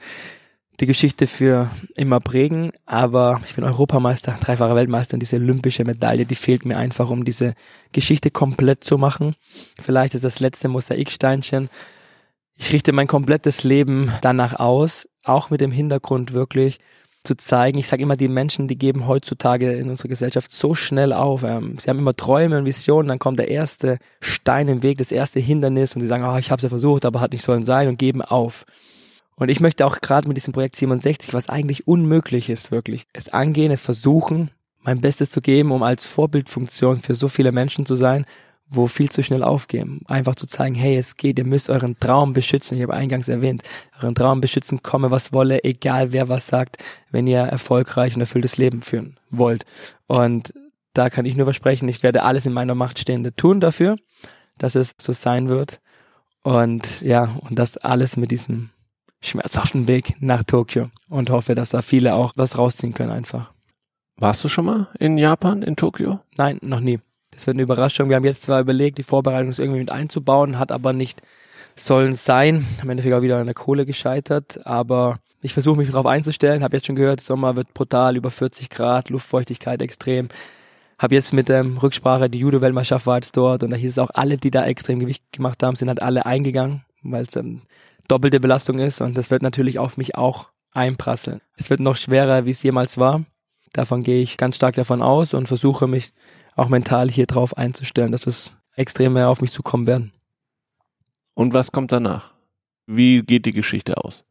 [0.80, 2.72] die Geschichte für immer prägen.
[2.88, 7.26] Aber ich bin Europameister, dreifacher Weltmeister und diese olympische Medaille, die fehlt mir einfach, um
[7.26, 7.54] diese
[7.92, 9.36] Geschichte komplett zu machen.
[9.80, 11.70] Vielleicht ist das letzte Mosaiksteinchen.
[12.56, 16.80] Ich richte mein komplettes Leben danach aus, auch mit dem Hintergrund wirklich
[17.24, 17.78] zu zeigen.
[17.78, 21.44] Ich sage immer, die Menschen, die geben heutzutage in unserer Gesellschaft so schnell auf.
[21.44, 25.12] Ähm, sie haben immer Träume und Visionen, dann kommt der erste Stein im Weg, das
[25.12, 27.66] erste Hindernis und sie sagen, oh, ich habe es ja versucht, aber hat nicht sollen
[27.66, 28.66] sein und geben auf.
[29.36, 33.30] Und ich möchte auch gerade mit diesem Projekt 67, was eigentlich unmöglich ist, wirklich, es
[33.30, 34.52] angehen, es versuchen,
[34.82, 38.26] mein Bestes zu geben, um als Vorbildfunktion für so viele Menschen zu sein
[38.74, 40.02] wo viel zu schnell aufgeben.
[40.08, 42.78] Einfach zu zeigen, hey, es geht, ihr müsst euren Traum beschützen.
[42.78, 43.64] Ich habe eingangs erwähnt,
[44.02, 46.78] euren Traum beschützen, komme was wolle, egal wer was sagt,
[47.12, 49.66] wenn ihr erfolgreich und erfülltes Leben führen wollt.
[50.08, 50.54] Und
[50.94, 53.98] da kann ich nur versprechen, ich werde alles in meiner Macht Stehende tun dafür,
[54.58, 55.82] dass es so sein wird.
[56.42, 58.70] Und ja, und das alles mit diesem
[59.22, 63.54] schmerzhaften Weg nach Tokio und hoffe, dass da viele auch was rausziehen können einfach.
[64.16, 66.22] Warst du schon mal in Japan, in Tokio?
[66.38, 67.00] Nein, noch nie.
[67.32, 68.10] Das wird eine Überraschung.
[68.10, 71.22] Wir haben jetzt zwar überlegt, die Vorbereitung irgendwie mit einzubauen, hat aber nicht
[71.76, 72.66] sollen sein.
[72.82, 76.64] Am Endeffekt auch wieder an der Kohle gescheitert, aber ich versuche mich darauf einzustellen.
[76.64, 80.30] Habe jetzt schon gehört, Sommer wird brutal, über 40 Grad, Luftfeuchtigkeit extrem.
[81.00, 84.12] Habe jetzt mit ähm, Rücksprache, die Judo-Weltmeisterschaft war jetzt dort und da hieß es auch,
[84.14, 87.62] alle, die da extrem Gewicht gemacht haben, sind halt alle eingegangen, weil es ähm,
[88.08, 91.42] doppelte Belastung ist und das wird natürlich auf mich auch einprasseln.
[91.58, 93.24] Es wird noch schwerer, wie es jemals war.
[93.74, 96.14] Davon gehe ich ganz stark davon aus und versuche mich
[96.56, 100.12] auch mental hier drauf einzustellen, dass es extrem mehr auf mich zukommen werden.
[101.34, 102.34] Und was kommt danach?
[102.86, 104.26] Wie geht die Geschichte aus?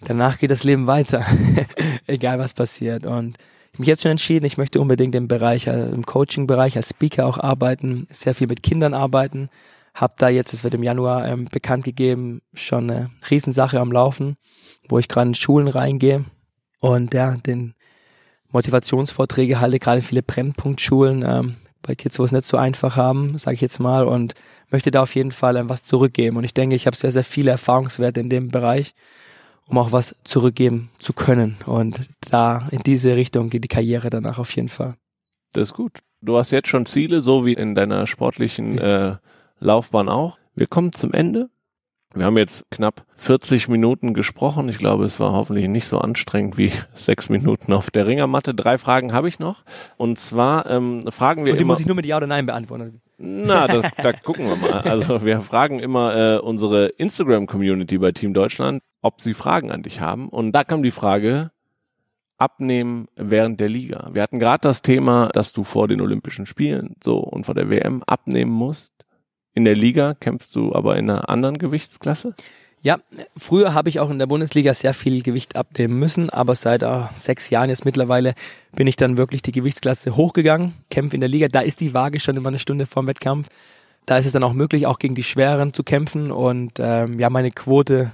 [0.00, 1.24] Danach geht das Leben weiter,
[2.06, 3.06] egal was passiert.
[3.06, 6.76] Und ich habe mich jetzt schon entschieden, ich möchte unbedingt im Bereich, also im Coaching-Bereich
[6.76, 9.50] als Speaker auch arbeiten, sehr viel mit Kindern arbeiten.
[9.94, 14.36] Hab da jetzt, es wird im Januar ähm, bekannt gegeben, schon eine Riesensache am Laufen,
[14.88, 16.24] wo ich gerade in Schulen reingehe
[16.80, 17.74] und ja, den
[18.52, 23.54] Motivationsvorträge halte, gerade viele Brennpunktschulen, ähm, bei Kids, wo es nicht so einfach haben, sage
[23.54, 24.34] ich jetzt mal, und
[24.70, 26.36] möchte da auf jeden Fall was zurückgeben.
[26.36, 28.92] Und ich denke, ich habe sehr, sehr viele Erfahrungswerte in dem Bereich,
[29.66, 31.56] um auch was zurückgeben zu können.
[31.66, 34.94] Und da in diese Richtung geht die Karriere danach auf jeden Fall.
[35.52, 35.98] Das ist gut.
[36.20, 39.16] Du hast jetzt schon Ziele, so wie in deiner sportlichen äh,
[39.58, 40.38] Laufbahn auch.
[40.54, 41.48] Wir kommen zum Ende.
[42.12, 44.68] Wir haben jetzt knapp 40 Minuten gesprochen.
[44.68, 48.52] Ich glaube, es war hoffentlich nicht so anstrengend wie sechs Minuten auf der Ringermatte.
[48.52, 49.62] Drei Fragen habe ich noch.
[49.96, 51.74] Und zwar ähm, fragen wir Und die immer.
[51.74, 53.00] muss ich nur mit Ja oder Nein beantworten.
[53.18, 54.80] Na, da, da gucken wir mal.
[54.80, 60.00] Also wir fragen immer äh, unsere Instagram-Community bei Team Deutschland, ob sie Fragen an dich
[60.00, 60.28] haben.
[60.28, 61.52] Und da kam die Frage,
[62.38, 64.10] abnehmen während der Liga.
[64.12, 67.70] Wir hatten gerade das Thema, dass du vor den Olympischen Spielen so und vor der
[67.70, 68.94] WM abnehmen musst.
[69.54, 72.34] In der Liga kämpfst du aber in einer anderen Gewichtsklasse?
[72.82, 72.98] Ja,
[73.36, 77.02] früher habe ich auch in der Bundesliga sehr viel Gewicht abnehmen müssen, aber seit äh,
[77.14, 78.34] sechs Jahren jetzt mittlerweile
[78.74, 81.48] bin ich dann wirklich die Gewichtsklasse hochgegangen, kämpfe in der Liga.
[81.48, 83.48] Da ist die Waage schon immer eine Stunde vorm Wettkampf.
[84.06, 86.32] Da ist es dann auch möglich, auch gegen die Schwereren zu kämpfen.
[86.32, 88.12] Und ähm, ja, meine Quote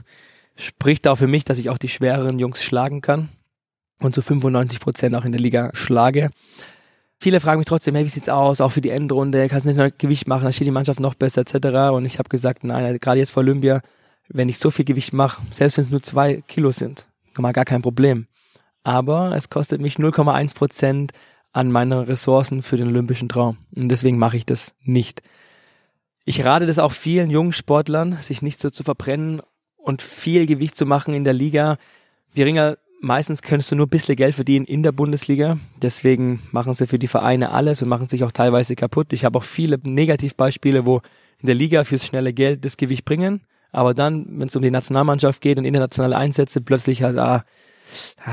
[0.57, 3.29] spricht auch für mich, dass ich auch die schwereren Jungs schlagen kann
[4.01, 6.31] und zu 95 Prozent auch in der Liga schlage.
[7.19, 9.79] Viele fragen mich trotzdem, hey, wie sieht's aus, auch für die Endrunde, kannst du nicht
[9.79, 11.95] noch Gewicht machen, dann steht die Mannschaft noch besser etc.
[11.95, 13.81] Und ich habe gesagt, nein, also gerade jetzt vor Olympia,
[14.29, 17.07] wenn ich so viel Gewicht mache, selbst wenn es nur zwei Kilo sind,
[17.39, 18.27] mal gar kein Problem.
[18.83, 21.13] Aber es kostet mich 0,1 Prozent
[21.53, 23.59] an meine Ressourcen für den olympischen Traum.
[23.75, 25.23] Und deswegen mache ich das nicht.
[26.25, 29.41] Ich rate das auch vielen jungen Sportlern, sich nicht so zu verbrennen
[29.77, 31.79] und viel Gewicht zu machen in der Liga.
[32.33, 35.59] Wir Ringer meistens könntest du nur ein bisschen Geld verdienen in der Bundesliga.
[35.81, 39.13] Deswegen machen sie für die Vereine alles und machen sich auch teilweise kaputt.
[39.13, 41.01] Ich habe auch viele Negativbeispiele, wo
[41.41, 43.43] in der Liga fürs schnelle Geld das Gewicht bringen.
[43.73, 47.45] Aber dann, wenn es um die Nationalmannschaft geht und internationale Einsätze, plötzlich halt, ah,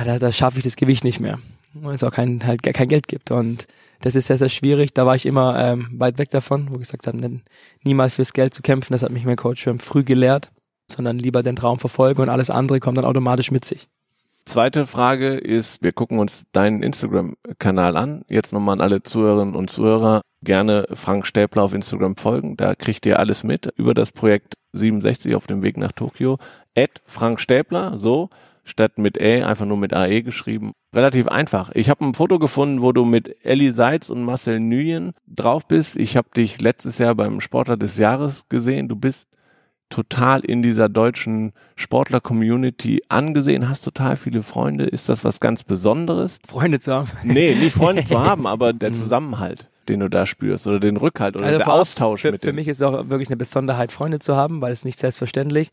[0.06, 1.40] da, da schaffe ich das Gewicht nicht mehr.
[1.74, 3.32] Weil es auch kein, halt kein Geld gibt.
[3.32, 3.68] Und
[4.02, 4.94] das ist sehr, sehr schwierig.
[4.94, 7.42] Da war ich immer ähm, weit weg davon, wo ich gesagt habe,
[7.84, 8.94] niemals fürs Geld zu kämpfen.
[8.94, 10.52] Das hat mich mein Coach schon früh gelehrt,
[10.90, 13.88] sondern lieber den Traum verfolgen und alles andere kommt dann automatisch mit sich.
[14.46, 18.26] Zweite Frage ist, wir gucken uns deinen Instagram-Kanal an.
[18.30, 20.22] Jetzt nochmal an alle Zuhörerinnen und Zuhörer.
[20.44, 22.58] Gerne Frank Stäbler auf Instagram folgen.
[22.58, 26.40] Da kriegt ihr alles mit über das Projekt 67 auf dem Weg nach Tokio.
[26.74, 28.30] Ed Frank Stäbler, so,
[28.66, 30.74] statt mit Ä, einfach nur mit AE geschrieben.
[30.94, 31.72] Relativ einfach.
[31.74, 35.96] Ich habe ein Foto gefunden, wo du mit Elli Seitz und Marcel Nguyen drauf bist.
[35.96, 38.90] Ich habe dich letztes Jahr beim Sportler des Jahres gesehen.
[38.90, 39.30] Du bist
[39.90, 44.86] total in dieser deutschen Sportler-Community angesehen, hast total viele Freunde.
[44.86, 46.40] Ist das was ganz Besonderes?
[46.48, 47.10] Freunde zu haben?
[47.24, 48.96] Nee, nicht Freunde zu haben, aber der mhm.
[48.96, 52.54] Zusammenhalt, den du da spürst oder den Rückhalt oder also der Austausch für, mit Für
[52.54, 55.70] mich ist es auch wirklich eine Besonderheit, Freunde zu haben, weil es nicht selbstverständlich.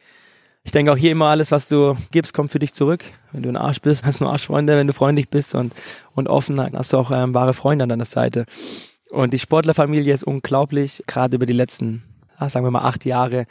[0.63, 3.03] Ich denke auch hier immer, alles, was du gibst, kommt für dich zurück.
[3.33, 4.77] Wenn du ein Arsch bist, hast du nur Arschfreunde.
[4.77, 5.73] Wenn du freundlich bist und,
[6.15, 8.45] und offen, dann hast du auch ähm, wahre Freunde an deiner Seite.
[9.11, 12.03] Und die Sportlerfamilie ist unglaublich, gerade über die letzten,
[12.39, 13.47] sagen wir mal, acht Jahre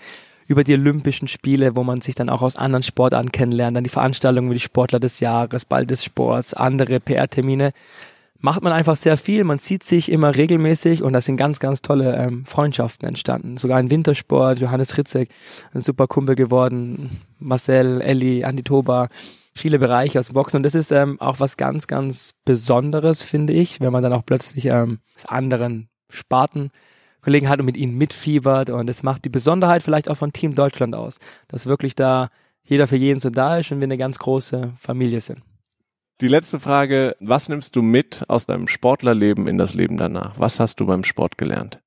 [0.49, 3.89] über die Olympischen Spiele, wo man sich dann auch aus anderen Sportarten kennenlernt, dann die
[3.89, 7.71] Veranstaltungen wie die Sportler des Jahres, Ball des Sports, andere PR-Termine.
[8.39, 11.83] Macht man einfach sehr viel, man sieht sich immer regelmäßig und da sind ganz, ganz
[11.83, 13.57] tolle ähm, Freundschaften entstanden.
[13.57, 15.29] Sogar im Wintersport, Johannes Ritzek,
[15.71, 19.07] ein super Kumpel geworden, Marcel, Elli, Andi Toba,
[19.53, 23.53] viele Bereiche aus dem Boxen und das ist ähm, auch was ganz, ganz Besonderes, finde
[23.53, 26.71] ich, wenn man dann auch plötzlich ähm, aus anderen Sparten
[27.29, 28.71] Kollegen hat und mit ihnen mitfiebert.
[28.71, 32.29] Und das macht die Besonderheit vielleicht auch von Team Deutschland aus, dass wirklich da
[32.63, 35.43] jeder für jeden so da ist und wir eine ganz große Familie sind.
[36.21, 40.39] Die letzte Frage, was nimmst du mit aus deinem Sportlerleben in das Leben danach?
[40.39, 41.79] Was hast du beim Sport gelernt?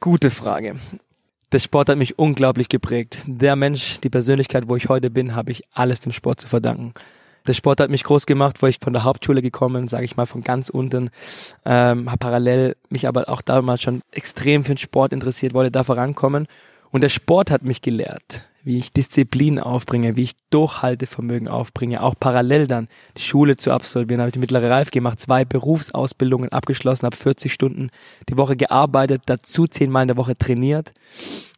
[0.00, 0.76] Gute Frage.
[1.52, 3.22] Der Sport hat mich unglaublich geprägt.
[3.26, 6.94] Der Mensch, die Persönlichkeit, wo ich heute bin, habe ich alles dem Sport zu verdanken.
[7.46, 10.26] Der Sport hat mich groß gemacht, wo ich von der Hauptschule gekommen, sage ich mal,
[10.26, 11.10] von ganz unten,
[11.64, 15.84] ähm, habe parallel mich aber auch damals schon extrem für den Sport interessiert, wollte da
[15.84, 16.46] vorankommen.
[16.90, 22.14] Und der Sport hat mich gelehrt, wie ich Disziplin aufbringe, wie ich Durchhaltevermögen aufbringe, auch
[22.18, 27.06] parallel dann die Schule zu absolvieren, habe ich die mittlere Reife gemacht, zwei Berufsausbildungen abgeschlossen,
[27.06, 27.90] habe 40 Stunden
[28.28, 30.90] die Woche gearbeitet, dazu zehnmal in der Woche trainiert.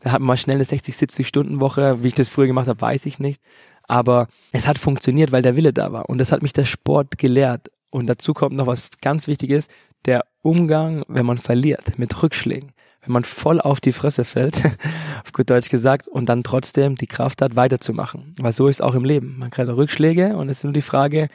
[0.01, 2.69] Da hat man mal schnell eine 60, 70 Stunden Woche, wie ich das früher gemacht
[2.69, 3.41] habe, weiß ich nicht.
[3.89, 6.09] Aber es hat funktioniert, weil der Wille da war.
[6.09, 7.71] Und das hat mich der Sport gelehrt.
[7.91, 9.69] Und dazu kommt noch was ganz Wichtiges,
[10.07, 12.73] der Umgang, wenn man verliert, mit Rückschlägen.
[13.05, 14.57] Wenn man voll auf die Fresse fällt,
[15.25, 18.35] auf gut Deutsch gesagt, und dann trotzdem die Kraft hat, weiterzumachen.
[18.41, 19.37] Weil so ist es auch im Leben.
[19.39, 21.29] Man kriegt Rückschläge und es ist nur die Frage,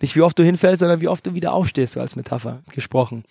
[0.00, 3.24] nicht wie oft du hinfällst, sondern wie oft du wieder aufstehst, so als Metapher gesprochen.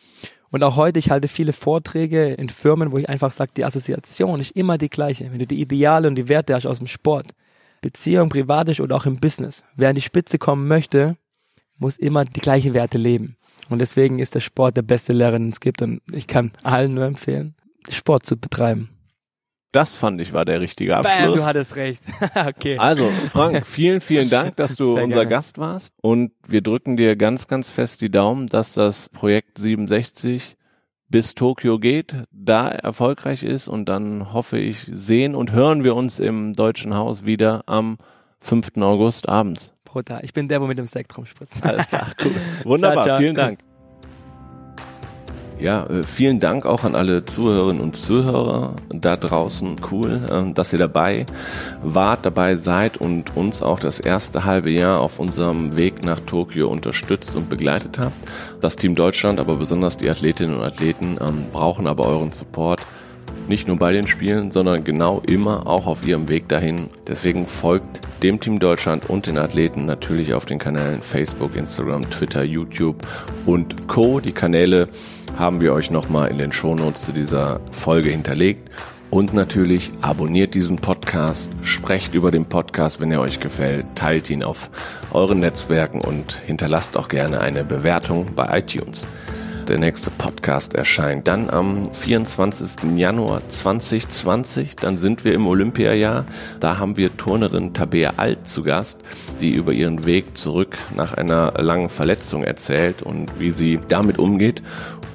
[0.50, 4.40] Und auch heute, ich halte viele Vorträge in Firmen, wo ich einfach sage, die Assoziation
[4.40, 5.32] ist immer die gleiche.
[5.32, 7.34] Wenn du die Ideale und die Werte hast aus dem Sport,
[7.84, 9.64] Beziehung, privatisch oder auch im Business.
[9.76, 11.18] Wer an die Spitze kommen möchte,
[11.78, 13.38] muss immer die gleichen Werte leben.
[13.70, 15.82] Und deswegen ist der Sport der beste Lehrer, den es gibt.
[15.84, 17.56] Und ich kann allen nur empfehlen,
[17.90, 18.90] Sport zu betreiben.
[19.72, 21.18] Das fand ich war der richtige Abschluss.
[21.18, 22.04] Bam, du hattest recht.
[22.36, 22.78] okay.
[22.78, 25.30] Also, Frank, vielen, vielen Dank, dass du Sehr unser gerne.
[25.30, 25.94] Gast warst.
[26.02, 30.56] Und wir drücken dir ganz, ganz fest die Daumen, dass das Projekt 67
[31.14, 33.68] bis Tokio geht, da erfolgreich ist.
[33.68, 38.00] Und dann hoffe ich, sehen und hören wir uns im Deutschen Haus wieder am
[38.40, 38.78] 5.
[38.78, 39.76] August abends.
[39.86, 40.22] Brutal.
[40.24, 41.64] Ich bin der, wo mit dem Sekt rumspritzt.
[41.64, 42.32] Alles klar, cool.
[42.64, 43.18] Wunderbar, Ciao, ciao.
[43.20, 43.60] vielen Dank.
[45.64, 49.78] Ja, äh, vielen Dank auch an alle Zuhörerinnen und Zuhörer da draußen.
[49.90, 51.26] Cool, ähm, dass ihr dabei
[51.82, 56.68] wart, dabei seid und uns auch das erste halbe Jahr auf unserem Weg nach Tokio
[56.68, 58.18] unterstützt und begleitet habt.
[58.60, 62.82] Das Team Deutschland, aber besonders die Athletinnen und Athleten ähm, brauchen aber euren Support.
[63.48, 66.90] Nicht nur bei den Spielen, sondern genau immer auch auf ihrem Weg dahin.
[67.08, 72.44] Deswegen folgt dem Team Deutschland und den Athleten natürlich auf den Kanälen Facebook, Instagram, Twitter,
[72.44, 73.06] YouTube
[73.46, 74.22] und Co.
[74.22, 74.88] Die Kanäle
[75.38, 78.70] haben wir euch nochmal in den Shownotes zu dieser Folge hinterlegt.
[79.10, 84.44] Und natürlich abonniert diesen Podcast, sprecht über den Podcast, wenn er euch gefällt, teilt ihn
[84.44, 84.72] auf
[85.12, 89.06] euren Netzwerken und hinterlasst auch gerne eine Bewertung bei iTunes.
[89.74, 92.96] Der nächste Podcast erscheint dann am 24.
[92.96, 94.76] Januar 2020.
[94.76, 96.26] Dann sind wir im Olympiajahr.
[96.60, 99.00] Da haben wir Turnerin Tabea Alt zu Gast,
[99.42, 104.62] die über ihren Weg zurück nach einer langen Verletzung erzählt und wie sie damit umgeht.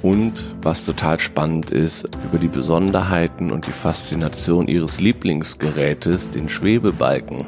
[0.02, 7.46] Und was total spannend ist, über die Besonderheiten und die Faszination ihres Lieblingsgerätes, den Schwebebalken,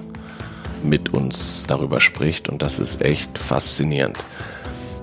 [0.84, 2.48] mit uns darüber spricht.
[2.48, 4.16] Und das ist echt faszinierend.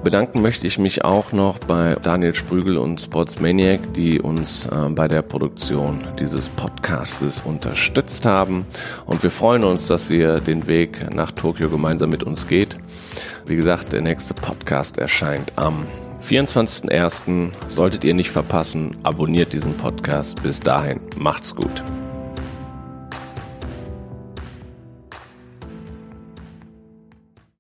[0.08, 5.10] Bedanken möchte ich mich auch noch bei Daniel Sprügel und Sportsmaniac, die uns äh, bei
[5.10, 8.66] der Produktion dieses Podcastes unterstützt haben.
[9.06, 12.78] Und wir freuen uns, dass ihr den Weg nach Tokio gemeinsam mit uns geht.
[13.48, 15.86] Wie gesagt, der nächste Podcast erscheint am
[16.26, 17.52] 24.01.
[17.68, 20.42] Solltet ihr nicht verpassen, abonniert diesen Podcast.
[20.42, 21.84] Bis dahin, macht's gut.